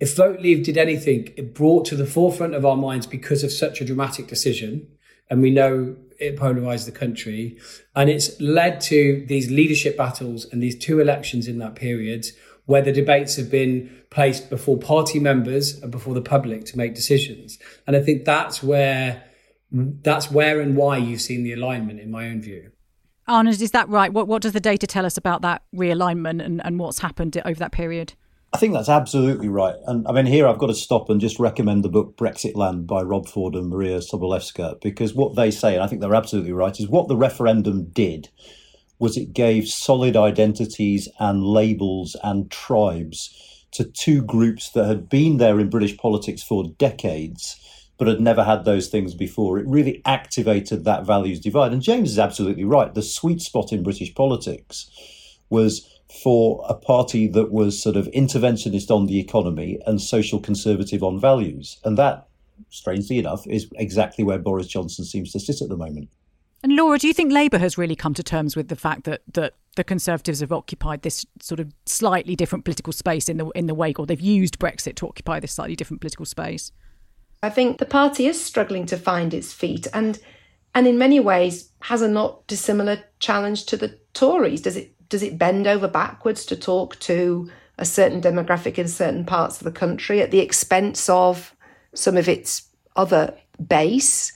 if 0.00 0.16
Vote 0.16 0.40
Leave 0.40 0.64
did 0.64 0.76
anything, 0.76 1.32
it 1.36 1.54
brought 1.54 1.84
to 1.86 1.94
the 1.94 2.04
forefront 2.04 2.56
of 2.56 2.66
our 2.66 2.76
minds 2.76 3.06
because 3.06 3.44
of 3.44 3.52
such 3.52 3.80
a 3.80 3.84
dramatic 3.84 4.26
decision. 4.26 4.88
And 5.30 5.42
we 5.42 5.52
know 5.52 5.94
it 6.18 6.36
polarized 6.36 6.88
the 6.88 6.92
country. 6.92 7.56
And 7.94 8.10
it's 8.10 8.40
led 8.40 8.80
to 8.92 9.24
these 9.28 9.48
leadership 9.48 9.96
battles 9.96 10.44
and 10.46 10.60
these 10.60 10.76
two 10.76 10.98
elections 10.98 11.46
in 11.46 11.58
that 11.60 11.76
period 11.76 12.26
where 12.64 12.82
the 12.82 12.90
debates 12.90 13.36
have 13.36 13.48
been 13.48 13.96
placed 14.10 14.50
before 14.50 14.76
party 14.76 15.20
members 15.20 15.80
and 15.80 15.92
before 15.92 16.14
the 16.14 16.20
public 16.20 16.64
to 16.64 16.76
make 16.76 16.96
decisions. 16.96 17.60
And 17.86 17.94
I 17.94 18.02
think 18.02 18.24
that's 18.24 18.60
where 18.60 19.22
that's 19.70 20.30
where 20.30 20.60
and 20.60 20.76
why 20.76 20.96
you've 20.96 21.20
seen 21.20 21.42
the 21.42 21.52
alignment, 21.52 22.00
in 22.00 22.10
my 22.10 22.28
own 22.28 22.40
view. 22.40 22.70
Anand, 23.28 23.60
is 23.60 23.70
that 23.72 23.88
right? 23.88 24.12
What 24.12 24.28
what 24.28 24.42
does 24.42 24.52
the 24.52 24.60
data 24.60 24.86
tell 24.86 25.04
us 25.04 25.16
about 25.16 25.42
that 25.42 25.62
realignment 25.74 26.44
and, 26.44 26.64
and 26.64 26.78
what's 26.78 27.00
happened 27.00 27.40
over 27.44 27.58
that 27.58 27.72
period? 27.72 28.14
I 28.52 28.58
think 28.58 28.72
that's 28.72 28.88
absolutely 28.88 29.48
right. 29.48 29.74
And 29.86 30.06
I 30.06 30.12
mean, 30.12 30.26
here 30.26 30.46
I've 30.46 30.58
got 30.58 30.68
to 30.68 30.74
stop 30.74 31.10
and 31.10 31.20
just 31.20 31.40
recommend 31.40 31.84
the 31.84 31.88
book 31.88 32.16
Brexitland 32.16 32.86
by 32.86 33.02
Rob 33.02 33.28
Ford 33.28 33.54
and 33.54 33.68
Maria 33.68 33.98
Sobolewska, 33.98 34.80
because 34.80 35.12
what 35.12 35.34
they 35.34 35.50
say, 35.50 35.74
and 35.74 35.82
I 35.82 35.88
think 35.88 36.00
they're 36.00 36.14
absolutely 36.14 36.52
right, 36.52 36.78
is 36.78 36.88
what 36.88 37.08
the 37.08 37.16
referendum 37.16 37.86
did 37.90 38.28
was 38.98 39.16
it 39.16 39.34
gave 39.34 39.68
solid 39.68 40.16
identities 40.16 41.08
and 41.18 41.42
labels 41.42 42.16
and 42.22 42.50
tribes 42.50 43.66
to 43.72 43.84
two 43.84 44.22
groups 44.22 44.70
that 44.70 44.86
had 44.86 45.08
been 45.08 45.36
there 45.36 45.60
in 45.60 45.68
British 45.68 45.96
politics 45.98 46.42
for 46.42 46.64
decades 46.78 47.60
but 47.98 48.08
had 48.08 48.20
never 48.20 48.44
had 48.44 48.64
those 48.64 48.88
things 48.88 49.14
before. 49.14 49.58
It 49.58 49.66
really 49.66 50.02
activated 50.04 50.84
that 50.84 51.06
values 51.06 51.40
divide. 51.40 51.72
And 51.72 51.82
James 51.82 52.10
is 52.10 52.18
absolutely 52.18 52.64
right. 52.64 52.92
The 52.92 53.02
sweet 53.02 53.40
spot 53.40 53.72
in 53.72 53.82
British 53.82 54.14
politics 54.14 54.90
was 55.48 55.88
for 56.22 56.64
a 56.68 56.74
party 56.74 57.26
that 57.28 57.52
was 57.52 57.82
sort 57.82 57.96
of 57.96 58.06
interventionist 58.08 58.90
on 58.90 59.06
the 59.06 59.18
economy 59.18 59.78
and 59.86 60.00
social 60.00 60.40
conservative 60.40 61.02
on 61.02 61.20
values. 61.20 61.78
And 61.84 61.96
that, 61.98 62.28
strangely 62.70 63.18
enough, 63.18 63.46
is 63.46 63.68
exactly 63.76 64.24
where 64.24 64.38
Boris 64.38 64.66
Johnson 64.66 65.04
seems 65.04 65.32
to 65.32 65.40
sit 65.40 65.62
at 65.62 65.68
the 65.68 65.76
moment. 65.76 66.08
And 66.62 66.74
Laura, 66.74 66.98
do 66.98 67.06
you 67.06 67.14
think 67.14 67.32
Labour 67.32 67.58
has 67.58 67.78
really 67.78 67.94
come 67.94 68.14
to 68.14 68.22
terms 68.22 68.56
with 68.56 68.68
the 68.68 68.76
fact 68.76 69.04
that 69.04 69.22
that 69.34 69.54
the 69.76 69.84
Conservatives 69.84 70.40
have 70.40 70.52
occupied 70.52 71.02
this 71.02 71.26
sort 71.40 71.60
of 71.60 71.72
slightly 71.84 72.34
different 72.34 72.64
political 72.64 72.92
space 72.92 73.28
in 73.28 73.36
the 73.36 73.46
in 73.50 73.66
the 73.66 73.74
wake, 73.74 73.98
or 73.98 74.06
they've 74.06 74.20
used 74.20 74.58
Brexit 74.58 74.96
to 74.96 75.06
occupy 75.06 75.38
this 75.38 75.52
slightly 75.52 75.76
different 75.76 76.00
political 76.00 76.24
space? 76.24 76.72
I 77.42 77.50
think 77.50 77.78
the 77.78 77.86
party 77.86 78.26
is 78.26 78.42
struggling 78.42 78.86
to 78.86 78.96
find 78.96 79.32
its 79.32 79.52
feet 79.52 79.86
and 79.92 80.18
and 80.74 80.86
in 80.86 80.98
many 80.98 81.20
ways 81.20 81.70
has 81.82 82.02
a 82.02 82.08
not 82.08 82.46
dissimilar 82.46 82.98
challenge 83.18 83.64
to 83.66 83.76
the 83.76 83.98
Tories. 84.12 84.60
Does 84.60 84.76
it 84.76 84.92
does 85.08 85.22
it 85.22 85.38
bend 85.38 85.66
over 85.66 85.88
backwards 85.88 86.44
to 86.46 86.56
talk 86.56 86.98
to 87.00 87.50
a 87.78 87.84
certain 87.84 88.20
demographic 88.20 88.78
in 88.78 88.88
certain 88.88 89.24
parts 89.24 89.58
of 89.58 89.64
the 89.64 89.72
country 89.72 90.20
at 90.20 90.30
the 90.30 90.38
expense 90.38 91.08
of 91.08 91.54
some 91.94 92.16
of 92.16 92.28
its 92.28 92.68
other 92.94 93.34
base. 93.66 94.32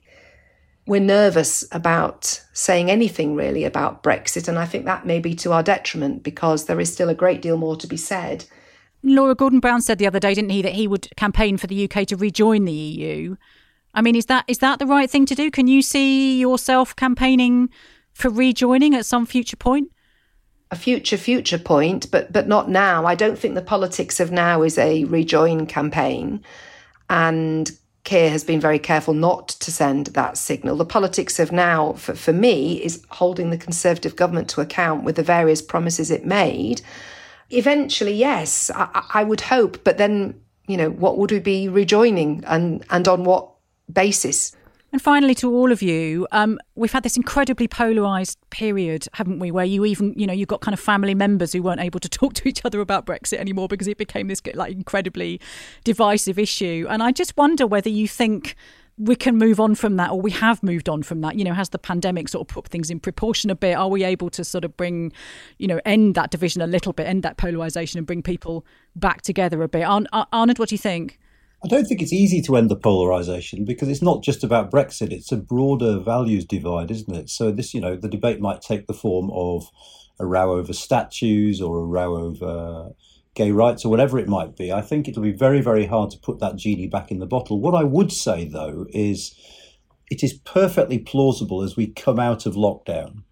We're 0.87 1.01
nervous 1.01 1.63
about 1.71 2.43
saying 2.53 2.89
anything 2.89 3.35
really 3.35 3.63
about 3.63 4.03
Brexit, 4.03 4.47
and 4.47 4.57
I 4.57 4.65
think 4.65 4.85
that 4.85 5.05
may 5.05 5.19
be 5.19 5.35
to 5.35 5.53
our 5.53 5.63
detriment 5.63 6.23
because 6.23 6.65
there 6.65 6.79
is 6.79 6.91
still 6.91 7.09
a 7.09 7.15
great 7.15 7.41
deal 7.41 7.57
more 7.57 7.75
to 7.77 7.87
be 7.87 7.97
said. 7.97 8.45
Laura 9.03 9.35
Gordon 9.35 9.59
Brown 9.59 9.81
said 9.81 9.97
the 9.97 10.07
other 10.07 10.19
day, 10.19 10.33
didn't 10.33 10.51
he, 10.51 10.61
that 10.61 10.73
he 10.73 10.87
would 10.87 11.07
campaign 11.15 11.57
for 11.57 11.67
the 11.67 11.89
UK 11.89 12.05
to 12.07 12.15
rejoin 12.15 12.65
the 12.65 12.71
EU. 12.71 13.35
I 13.93 14.01
mean, 14.01 14.15
is 14.15 14.27
that 14.27 14.45
is 14.47 14.59
that 14.59 14.79
the 14.79 14.85
right 14.85 15.09
thing 15.09 15.25
to 15.25 15.35
do? 15.35 15.51
Can 15.51 15.67
you 15.67 15.81
see 15.81 16.39
yourself 16.39 16.95
campaigning 16.95 17.69
for 18.13 18.29
rejoining 18.29 18.95
at 18.95 19.05
some 19.05 19.25
future 19.25 19.57
point? 19.57 19.91
A 20.69 20.75
future 20.75 21.17
future 21.17 21.57
point, 21.57 22.09
but 22.11 22.31
but 22.31 22.47
not 22.47 22.69
now. 22.69 23.05
I 23.05 23.15
don't 23.15 23.37
think 23.37 23.55
the 23.55 23.61
politics 23.61 24.19
of 24.19 24.31
now 24.31 24.61
is 24.61 24.77
a 24.77 25.03
rejoin 25.05 25.65
campaign, 25.65 26.41
and 27.09 27.71
Keir 28.03 28.29
has 28.29 28.43
been 28.43 28.61
very 28.61 28.79
careful 28.79 29.13
not 29.13 29.49
to 29.49 29.71
send 29.71 30.07
that 30.07 30.37
signal. 30.37 30.77
The 30.77 30.85
politics 30.85 31.39
of 31.39 31.51
now, 31.51 31.93
for, 31.93 32.15
for 32.15 32.33
me, 32.33 32.81
is 32.81 33.03
holding 33.09 33.49
the 33.49 33.57
Conservative 33.57 34.15
government 34.15 34.47
to 34.49 34.61
account 34.61 35.03
with 35.03 35.17
the 35.17 35.23
various 35.23 35.61
promises 35.61 36.09
it 36.09 36.25
made. 36.25 36.81
Eventually, 37.53 38.13
yes, 38.13 38.71
I, 38.73 39.05
I 39.13 39.23
would 39.23 39.41
hope, 39.41 39.83
but 39.83 39.97
then 39.97 40.39
you 40.67 40.77
know 40.77 40.89
what 40.89 41.17
would 41.17 41.31
we 41.31 41.39
be 41.39 41.67
rejoining 41.67 42.43
and 42.47 42.83
and 42.89 43.07
on 43.07 43.23
what 43.23 43.51
basis. 43.91 44.55
And 44.93 45.01
finally, 45.01 45.33
to 45.35 45.49
all 45.49 45.71
of 45.71 45.81
you, 45.81 46.27
um, 46.33 46.59
we've 46.75 46.91
had 46.91 47.03
this 47.03 47.15
incredibly 47.15 47.65
polarised 47.65 48.37
period, 48.49 49.07
haven't 49.13 49.39
we? 49.39 49.49
Where 49.49 49.63
you 49.63 49.85
even, 49.85 50.13
you 50.17 50.27
know, 50.27 50.33
you've 50.33 50.49
got 50.49 50.59
kind 50.59 50.73
of 50.73 50.81
family 50.81 51.15
members 51.15 51.53
who 51.53 51.63
weren't 51.63 51.79
able 51.79 52.01
to 52.01 52.09
talk 52.09 52.33
to 52.35 52.47
each 52.47 52.65
other 52.65 52.81
about 52.81 53.05
Brexit 53.05 53.37
anymore 53.37 53.69
because 53.69 53.87
it 53.87 53.97
became 53.97 54.27
this 54.27 54.41
like 54.53 54.73
incredibly 54.73 55.39
divisive 55.85 56.37
issue. 56.37 56.87
And 56.89 57.01
I 57.01 57.13
just 57.13 57.37
wonder 57.37 57.65
whether 57.65 57.89
you 57.89 58.05
think 58.05 58.55
we 59.01 59.15
can 59.15 59.37
move 59.37 59.59
on 59.59 59.75
from 59.75 59.95
that 59.97 60.11
or 60.11 60.21
we 60.21 60.31
have 60.31 60.61
moved 60.61 60.87
on 60.87 61.03
from 61.03 61.21
that. 61.21 61.35
You 61.35 61.43
know 61.43 61.53
has 61.53 61.69
the 61.69 61.79
pandemic 61.79 62.29
sort 62.29 62.49
of 62.49 62.53
put 62.53 62.67
things 62.67 62.89
in 62.89 62.99
proportion 62.99 63.49
a 63.49 63.55
bit? 63.55 63.75
Are 63.75 63.89
we 63.89 64.03
able 64.03 64.29
to 64.31 64.43
sort 64.43 64.63
of 64.63 64.77
bring 64.77 65.11
you 65.57 65.67
know 65.67 65.79
end 65.85 66.15
that 66.15 66.31
division 66.31 66.61
a 66.61 66.67
little 66.67 66.93
bit 66.93 67.07
end 67.07 67.23
that 67.23 67.37
polarization 67.37 67.97
and 67.97 68.07
bring 68.07 68.21
people 68.21 68.65
back 68.95 69.21
together 69.21 69.61
a 69.63 69.67
bit? 69.67 69.83
Anand 69.83 70.59
what 70.59 70.69
do 70.69 70.75
you 70.75 70.79
think? 70.79 71.19
I 71.63 71.67
don't 71.67 71.85
think 71.85 72.01
it's 72.01 72.13
easy 72.13 72.41
to 72.43 72.57
end 72.57 72.71
the 72.71 72.75
polarization 72.75 73.65
because 73.65 73.87
it's 73.87 74.01
not 74.01 74.23
just 74.23 74.43
about 74.43 74.71
Brexit, 74.71 75.11
it's 75.11 75.31
a 75.31 75.37
broader 75.37 75.99
values 75.99 76.43
divide, 76.43 76.89
isn't 76.89 77.15
it? 77.15 77.29
So, 77.29 77.51
this, 77.51 77.75
you 77.75 77.79
know, 77.79 77.95
the 77.95 78.09
debate 78.09 78.41
might 78.41 78.61
take 78.61 78.87
the 78.87 78.95
form 78.95 79.29
of 79.31 79.69
a 80.19 80.25
row 80.25 80.53
over 80.53 80.73
statues 80.73 81.61
or 81.61 81.77
a 81.77 81.85
row 81.85 82.15
over 82.15 82.93
gay 83.33 83.51
rights 83.51 83.85
or 83.85 83.89
whatever 83.89 84.19
it 84.19 84.27
might 84.27 84.55
be. 84.55 84.71
I 84.71 84.81
think 84.81 85.07
it'll 85.07 85.23
be 85.23 85.31
very, 85.31 85.61
very 85.61 85.85
hard 85.85 86.11
to 86.11 86.17
put 86.17 86.39
that 86.39 86.57
genie 86.57 86.87
back 86.87 87.11
in 87.11 87.19
the 87.19 87.25
bottle. 87.25 87.59
What 87.59 87.75
I 87.75 87.83
would 87.83 88.11
say, 88.11 88.45
though, 88.45 88.85
is 88.89 89.35
it 90.09 90.23
is 90.23 90.33
perfectly 90.33 90.99
plausible 90.99 91.61
as 91.61 91.75
we 91.75 91.87
come 91.87 92.19
out 92.19 92.45
of 92.45 92.55
lockdown 92.55 93.23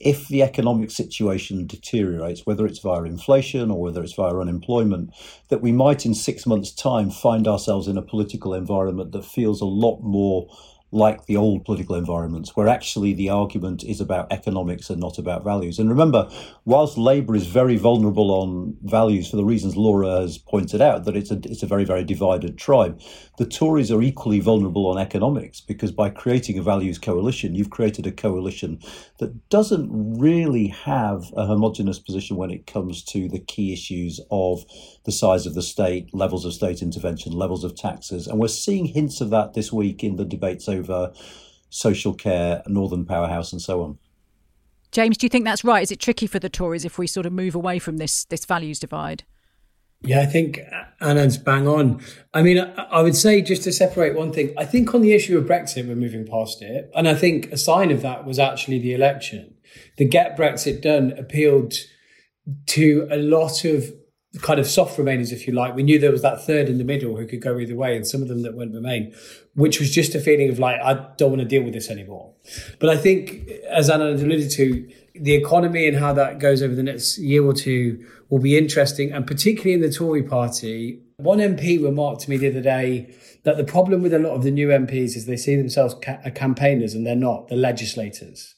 if 0.00 0.28
the 0.28 0.42
economic 0.42 0.90
situation 0.90 1.66
deteriorates, 1.66 2.46
whether 2.46 2.64
it's 2.64 2.78
via 2.78 3.02
inflation 3.02 3.70
or 3.70 3.82
whether 3.82 4.02
it's 4.02 4.14
via 4.14 4.34
unemployment, 4.34 5.10
that 5.48 5.60
we 5.60 5.72
might 5.72 6.06
in 6.06 6.14
six 6.14 6.46
months' 6.46 6.72
time 6.72 7.10
find 7.10 7.46
ourselves 7.46 7.86
in 7.86 7.98
a 7.98 8.02
political 8.02 8.54
environment 8.54 9.12
that 9.12 9.24
feels 9.24 9.60
a 9.60 9.66
lot 9.66 10.00
more 10.00 10.48
like 10.92 11.26
the 11.26 11.36
old 11.36 11.64
political 11.64 11.94
environments, 11.94 12.56
where 12.56 12.68
actually 12.68 13.12
the 13.12 13.28
argument 13.28 13.84
is 13.84 14.00
about 14.00 14.32
economics 14.32 14.90
and 14.90 15.00
not 15.00 15.18
about 15.18 15.44
values. 15.44 15.78
And 15.78 15.88
remember, 15.88 16.28
whilst 16.64 16.98
Labour 16.98 17.36
is 17.36 17.46
very 17.46 17.76
vulnerable 17.76 18.30
on 18.30 18.76
values 18.82 19.30
for 19.30 19.36
the 19.36 19.44
reasons 19.44 19.76
Laura 19.76 20.20
has 20.20 20.38
pointed 20.38 20.80
out, 20.80 21.04
that 21.04 21.16
it's 21.16 21.30
a 21.30 21.38
it's 21.44 21.62
a 21.62 21.66
very 21.66 21.84
very 21.84 22.04
divided 22.04 22.58
tribe, 22.58 23.00
the 23.38 23.46
Tories 23.46 23.90
are 23.90 24.02
equally 24.02 24.40
vulnerable 24.40 24.86
on 24.86 24.98
economics 24.98 25.60
because 25.60 25.92
by 25.92 26.10
creating 26.10 26.58
a 26.58 26.62
values 26.62 26.98
coalition, 26.98 27.54
you've 27.54 27.70
created 27.70 28.06
a 28.06 28.12
coalition 28.12 28.80
that 29.18 29.48
doesn't 29.48 29.88
really 30.18 30.68
have 30.68 31.24
a 31.36 31.46
homogenous 31.46 31.98
position 31.98 32.36
when 32.36 32.50
it 32.50 32.66
comes 32.66 33.02
to 33.04 33.28
the 33.28 33.38
key 33.38 33.72
issues 33.72 34.20
of 34.30 34.64
the 35.04 35.12
size 35.12 35.46
of 35.46 35.54
the 35.54 35.62
state, 35.62 36.12
levels 36.12 36.44
of 36.44 36.52
state 36.52 36.82
intervention, 36.82 37.32
levels 37.32 37.64
of 37.64 37.76
taxes, 37.76 38.26
and 38.26 38.38
we're 38.38 38.48
seeing 38.48 38.86
hints 38.86 39.20
of 39.20 39.30
that 39.30 39.54
this 39.54 39.72
week 39.72 40.02
in 40.02 40.16
the 40.16 40.24
debates 40.24 40.68
over 40.68 40.79
over 40.80 41.12
social 41.68 42.12
care, 42.12 42.62
Northern 42.66 43.04
Powerhouse, 43.06 43.52
and 43.52 43.62
so 43.62 43.82
on. 43.82 43.98
James, 44.90 45.16
do 45.16 45.24
you 45.24 45.30
think 45.30 45.44
that's 45.44 45.64
right? 45.64 45.82
Is 45.82 45.92
it 45.92 46.00
tricky 46.00 46.26
for 46.26 46.40
the 46.40 46.48
Tories 46.48 46.84
if 46.84 46.98
we 46.98 47.06
sort 47.06 47.26
of 47.26 47.32
move 47.32 47.54
away 47.54 47.78
from 47.78 47.98
this 47.98 48.24
this 48.24 48.44
values 48.44 48.80
divide? 48.80 49.24
Yeah, 50.02 50.20
I 50.20 50.26
think 50.26 50.58
Anand's 51.00 51.36
bang 51.36 51.68
on. 51.68 52.00
I 52.32 52.42
mean, 52.42 52.58
I 52.58 53.02
would 53.02 53.14
say 53.14 53.42
just 53.42 53.64
to 53.64 53.72
separate 53.72 54.16
one 54.16 54.32
thing, 54.32 54.54
I 54.56 54.64
think 54.64 54.94
on 54.94 55.02
the 55.02 55.12
issue 55.12 55.36
of 55.36 55.44
Brexit, 55.44 55.86
we're 55.86 55.94
moving 55.94 56.26
past 56.26 56.62
it. 56.62 56.90
And 56.94 57.06
I 57.06 57.14
think 57.14 57.52
a 57.52 57.58
sign 57.58 57.90
of 57.90 58.00
that 58.00 58.24
was 58.24 58.38
actually 58.38 58.78
the 58.78 58.94
election. 58.94 59.54
The 59.98 60.06
Get 60.06 60.38
Brexit 60.38 60.80
Done 60.80 61.12
appealed 61.18 61.74
to 62.68 63.08
a 63.10 63.18
lot 63.18 63.64
of 63.64 63.92
kind 64.38 64.60
of 64.60 64.66
soft 64.66 64.96
remainers, 64.96 65.32
if 65.32 65.46
you 65.46 65.52
like. 65.52 65.74
We 65.74 65.82
knew 65.82 65.98
there 65.98 66.12
was 66.12 66.22
that 66.22 66.44
third 66.44 66.68
in 66.68 66.78
the 66.78 66.84
middle 66.84 67.16
who 67.16 67.26
could 67.26 67.40
go 67.40 67.58
either 67.58 67.74
way, 67.74 67.96
and 67.96 68.06
some 68.06 68.22
of 68.22 68.28
them 68.28 68.42
that 68.42 68.54
wouldn't 68.54 68.74
remain, 68.74 69.14
which 69.54 69.80
was 69.80 69.90
just 69.90 70.14
a 70.14 70.20
feeling 70.20 70.48
of 70.48 70.58
like, 70.58 70.80
I 70.80 71.08
don't 71.16 71.30
want 71.30 71.42
to 71.42 71.48
deal 71.48 71.62
with 71.62 71.74
this 71.74 71.90
anymore. 71.90 72.32
But 72.78 72.90
I 72.90 72.96
think, 72.96 73.48
as 73.68 73.90
Anand 73.90 74.22
alluded 74.22 74.50
to, 74.52 74.88
the 75.16 75.34
economy 75.34 75.88
and 75.88 75.96
how 75.96 76.12
that 76.12 76.38
goes 76.38 76.62
over 76.62 76.74
the 76.74 76.82
next 76.82 77.18
year 77.18 77.44
or 77.44 77.52
two 77.52 78.06
will 78.28 78.38
be 78.38 78.56
interesting, 78.56 79.12
and 79.12 79.26
particularly 79.26 79.72
in 79.72 79.80
the 79.80 79.92
Tory 79.92 80.22
party. 80.22 81.02
One 81.16 81.38
MP 81.38 81.82
remarked 81.82 82.22
to 82.22 82.30
me 82.30 82.38
the 82.38 82.48
other 82.48 82.62
day 82.62 83.14
that 83.42 83.58
the 83.58 83.64
problem 83.64 84.00
with 84.00 84.14
a 84.14 84.18
lot 84.18 84.32
of 84.32 84.42
the 84.42 84.50
new 84.50 84.68
MPs 84.68 85.16
is 85.16 85.26
they 85.26 85.36
see 85.36 85.54
themselves 85.54 85.94
ca- 86.02 86.30
campaigners 86.34 86.94
and 86.94 87.06
they're 87.06 87.16
not, 87.16 87.48
the 87.48 87.56
legislators 87.56 88.54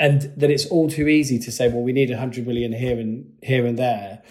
and 0.00 0.32
that 0.36 0.50
it's 0.50 0.66
all 0.66 0.88
too 0.88 1.08
easy 1.08 1.38
to 1.40 1.50
say, 1.50 1.68
well, 1.68 1.82
we 1.82 1.92
need 1.92 2.10
100 2.10 2.46
million 2.46 2.72
here 2.72 2.98
and 2.98 3.32
here 3.42 3.66
and 3.66 3.78
there, 3.78 4.22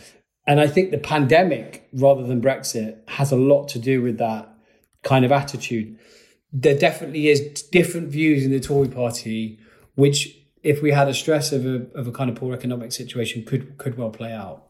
and 0.48 0.62
I 0.62 0.68
think 0.68 0.92
the 0.92 0.98
pandemic, 0.98 1.90
rather 1.94 2.24
than 2.24 2.42
Brexit, 2.42 2.98
has 3.10 3.32
a 3.32 3.36
lot 3.36 3.68
to 3.70 3.80
do 3.80 4.02
with 4.02 4.18
that 4.20 4.50
kind 5.04 5.26
of 5.26 5.32
attitude. 5.32 6.00
There 6.54 6.78
definitely 6.78 7.28
is 7.28 7.62
different 7.64 8.08
views 8.08 8.46
in 8.46 8.52
the 8.52 8.62
Tory 8.62 8.88
party, 8.88 9.60
which, 9.96 10.38
if 10.64 10.82
we 10.82 10.92
had 10.92 11.10
a 11.10 11.14
stress 11.14 11.52
of 11.52 11.66
a, 11.66 11.86
of 11.94 12.08
a 12.08 12.12
kind 12.12 12.30
of 12.30 12.38
poor 12.38 12.54
economic 12.54 12.94
situation, 12.94 13.44
could 13.44 13.78
could 13.78 13.98
well 13.98 14.10
play 14.10 14.32
out. 14.32 14.64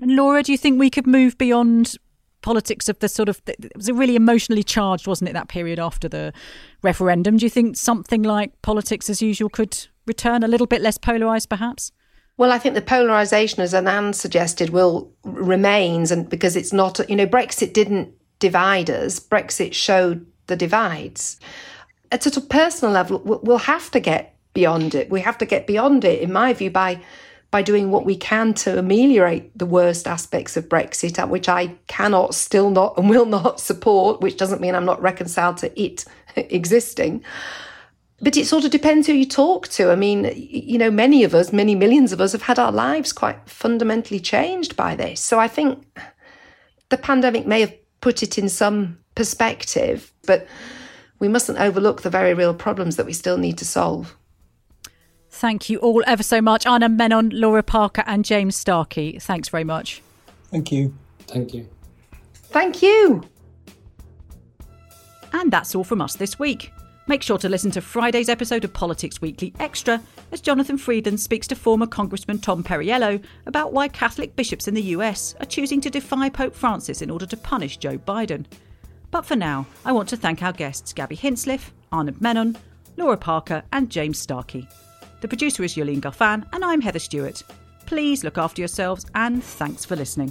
And 0.00 0.14
Laura, 0.14 0.44
do 0.44 0.52
you 0.52 0.58
think 0.58 0.78
we 0.78 0.90
could 0.90 1.06
move 1.06 1.36
beyond 1.36 1.96
politics 2.40 2.88
of 2.88 3.00
the 3.00 3.08
sort 3.08 3.28
of 3.28 3.42
it 3.48 3.72
was 3.74 3.88
a 3.88 3.94
really 3.94 4.14
emotionally 4.14 4.62
charged, 4.62 5.08
wasn't 5.08 5.28
it, 5.28 5.32
that 5.32 5.48
period 5.48 5.80
after 5.80 6.08
the 6.08 6.32
referendum? 6.82 7.36
Do 7.36 7.46
you 7.46 7.50
think 7.50 7.76
something 7.76 8.22
like 8.22 8.62
politics 8.62 9.10
as 9.10 9.20
usual 9.20 9.48
could 9.48 9.88
return 10.06 10.44
a 10.44 10.48
little 10.48 10.68
bit 10.68 10.80
less 10.80 10.96
polarised, 10.96 11.48
perhaps? 11.48 11.90
Well, 12.38 12.52
I 12.52 12.58
think 12.58 12.76
the 12.76 12.82
polarisation, 12.82 13.62
as 13.62 13.74
Anand 13.74 14.14
suggested, 14.14 14.70
will 14.70 15.12
remains, 15.24 16.12
and 16.12 16.30
because 16.30 16.54
it's 16.54 16.72
not, 16.72 17.00
you 17.10 17.16
know, 17.16 17.26
Brexit 17.26 17.72
didn't 17.72 18.14
divide 18.38 18.88
us. 18.88 19.18
Brexit 19.18 19.74
showed 19.74 20.24
the 20.46 20.54
divides. 20.54 21.40
At 22.12 22.26
a 22.26 22.40
personal 22.40 22.94
level, 22.94 23.20
we'll 23.24 23.58
have 23.58 23.90
to 23.90 24.00
get 24.00 24.36
beyond 24.54 24.94
it. 24.94 25.10
We 25.10 25.20
have 25.20 25.36
to 25.38 25.46
get 25.46 25.66
beyond 25.66 26.04
it, 26.04 26.22
in 26.22 26.32
my 26.32 26.54
view, 26.54 26.70
by 26.70 27.00
by 27.50 27.62
doing 27.62 27.90
what 27.90 28.04
we 28.04 28.14
can 28.14 28.52
to 28.52 28.78
ameliorate 28.78 29.56
the 29.58 29.64
worst 29.64 30.06
aspects 30.06 30.54
of 30.54 30.68
Brexit, 30.68 31.26
which 31.30 31.48
I 31.48 31.68
cannot, 31.86 32.34
still 32.34 32.68
not, 32.68 32.98
and 32.98 33.08
will 33.08 33.24
not 33.24 33.58
support. 33.58 34.20
Which 34.20 34.36
doesn't 34.36 34.60
mean 34.60 34.76
I'm 34.76 34.84
not 34.84 35.02
reconciled 35.02 35.56
to 35.58 35.82
it 35.82 36.04
existing. 36.36 37.24
But 38.20 38.36
it 38.36 38.46
sort 38.46 38.64
of 38.64 38.72
depends 38.72 39.06
who 39.06 39.12
you 39.12 39.26
talk 39.26 39.68
to. 39.68 39.90
I 39.90 39.94
mean, 39.94 40.32
you 40.34 40.76
know, 40.76 40.90
many 40.90 41.22
of 41.22 41.34
us, 41.34 41.52
many 41.52 41.74
millions 41.74 42.12
of 42.12 42.20
us 42.20 42.32
have 42.32 42.42
had 42.42 42.58
our 42.58 42.72
lives 42.72 43.12
quite 43.12 43.48
fundamentally 43.48 44.18
changed 44.18 44.74
by 44.74 44.96
this. 44.96 45.20
So 45.20 45.38
I 45.38 45.46
think 45.46 45.86
the 46.88 46.96
pandemic 46.96 47.46
may 47.46 47.60
have 47.60 47.74
put 48.00 48.22
it 48.22 48.36
in 48.36 48.48
some 48.48 48.98
perspective, 49.14 50.12
but 50.26 50.48
we 51.20 51.28
mustn't 51.28 51.58
overlook 51.58 52.02
the 52.02 52.10
very 52.10 52.34
real 52.34 52.54
problems 52.54 52.96
that 52.96 53.06
we 53.06 53.12
still 53.12 53.38
need 53.38 53.58
to 53.58 53.64
solve. 53.64 54.16
Thank 55.30 55.68
you 55.68 55.78
all 55.78 56.02
ever 56.06 56.22
so 56.22 56.40
much. 56.40 56.64
Anand 56.64 56.96
Menon, 56.96 57.30
Laura 57.30 57.62
Parker, 57.62 58.02
and 58.06 58.24
James 58.24 58.56
Starkey. 58.56 59.18
Thanks 59.20 59.48
very 59.48 59.64
much. 59.64 60.02
Thank 60.50 60.72
you. 60.72 60.94
Thank 61.28 61.54
you. 61.54 61.68
Thank 62.34 62.82
you. 62.82 63.22
And 65.32 65.52
that's 65.52 65.74
all 65.74 65.84
from 65.84 66.00
us 66.00 66.16
this 66.16 66.38
week. 66.38 66.72
Make 67.08 67.22
sure 67.22 67.38
to 67.38 67.48
listen 67.48 67.70
to 67.70 67.80
Friday's 67.80 68.28
episode 68.28 68.64
of 68.64 68.74
Politics 68.74 69.22
Weekly 69.22 69.54
Extra 69.58 70.02
as 70.30 70.42
Jonathan 70.42 70.76
Freedland 70.76 71.18
speaks 71.18 71.46
to 71.46 71.56
former 71.56 71.86
Congressman 71.86 72.38
Tom 72.38 72.62
Perriello 72.62 73.24
about 73.46 73.72
why 73.72 73.88
Catholic 73.88 74.36
bishops 74.36 74.68
in 74.68 74.74
the 74.74 74.82
US 74.82 75.34
are 75.40 75.46
choosing 75.46 75.80
to 75.80 75.88
defy 75.88 76.28
Pope 76.28 76.54
Francis 76.54 77.00
in 77.00 77.10
order 77.10 77.24
to 77.24 77.36
punish 77.38 77.78
Joe 77.78 77.96
Biden. 77.96 78.44
But 79.10 79.24
for 79.24 79.36
now, 79.36 79.64
I 79.86 79.92
want 79.92 80.10
to 80.10 80.18
thank 80.18 80.42
our 80.42 80.52
guests 80.52 80.92
Gabby 80.92 81.16
Hinsliff, 81.16 81.70
Anand 81.92 82.20
Menon, 82.20 82.58
Laura 82.98 83.16
Parker, 83.16 83.62
and 83.72 83.88
James 83.88 84.18
Starkey. 84.18 84.68
The 85.22 85.28
producer 85.28 85.64
is 85.64 85.76
Yolene 85.76 86.02
Goffin, 86.02 86.44
and 86.52 86.62
I'm 86.62 86.82
Heather 86.82 86.98
Stewart. 86.98 87.42
Please 87.86 88.22
look 88.22 88.36
after 88.36 88.60
yourselves 88.60 89.06
and 89.14 89.42
thanks 89.42 89.82
for 89.82 89.96
listening. 89.96 90.30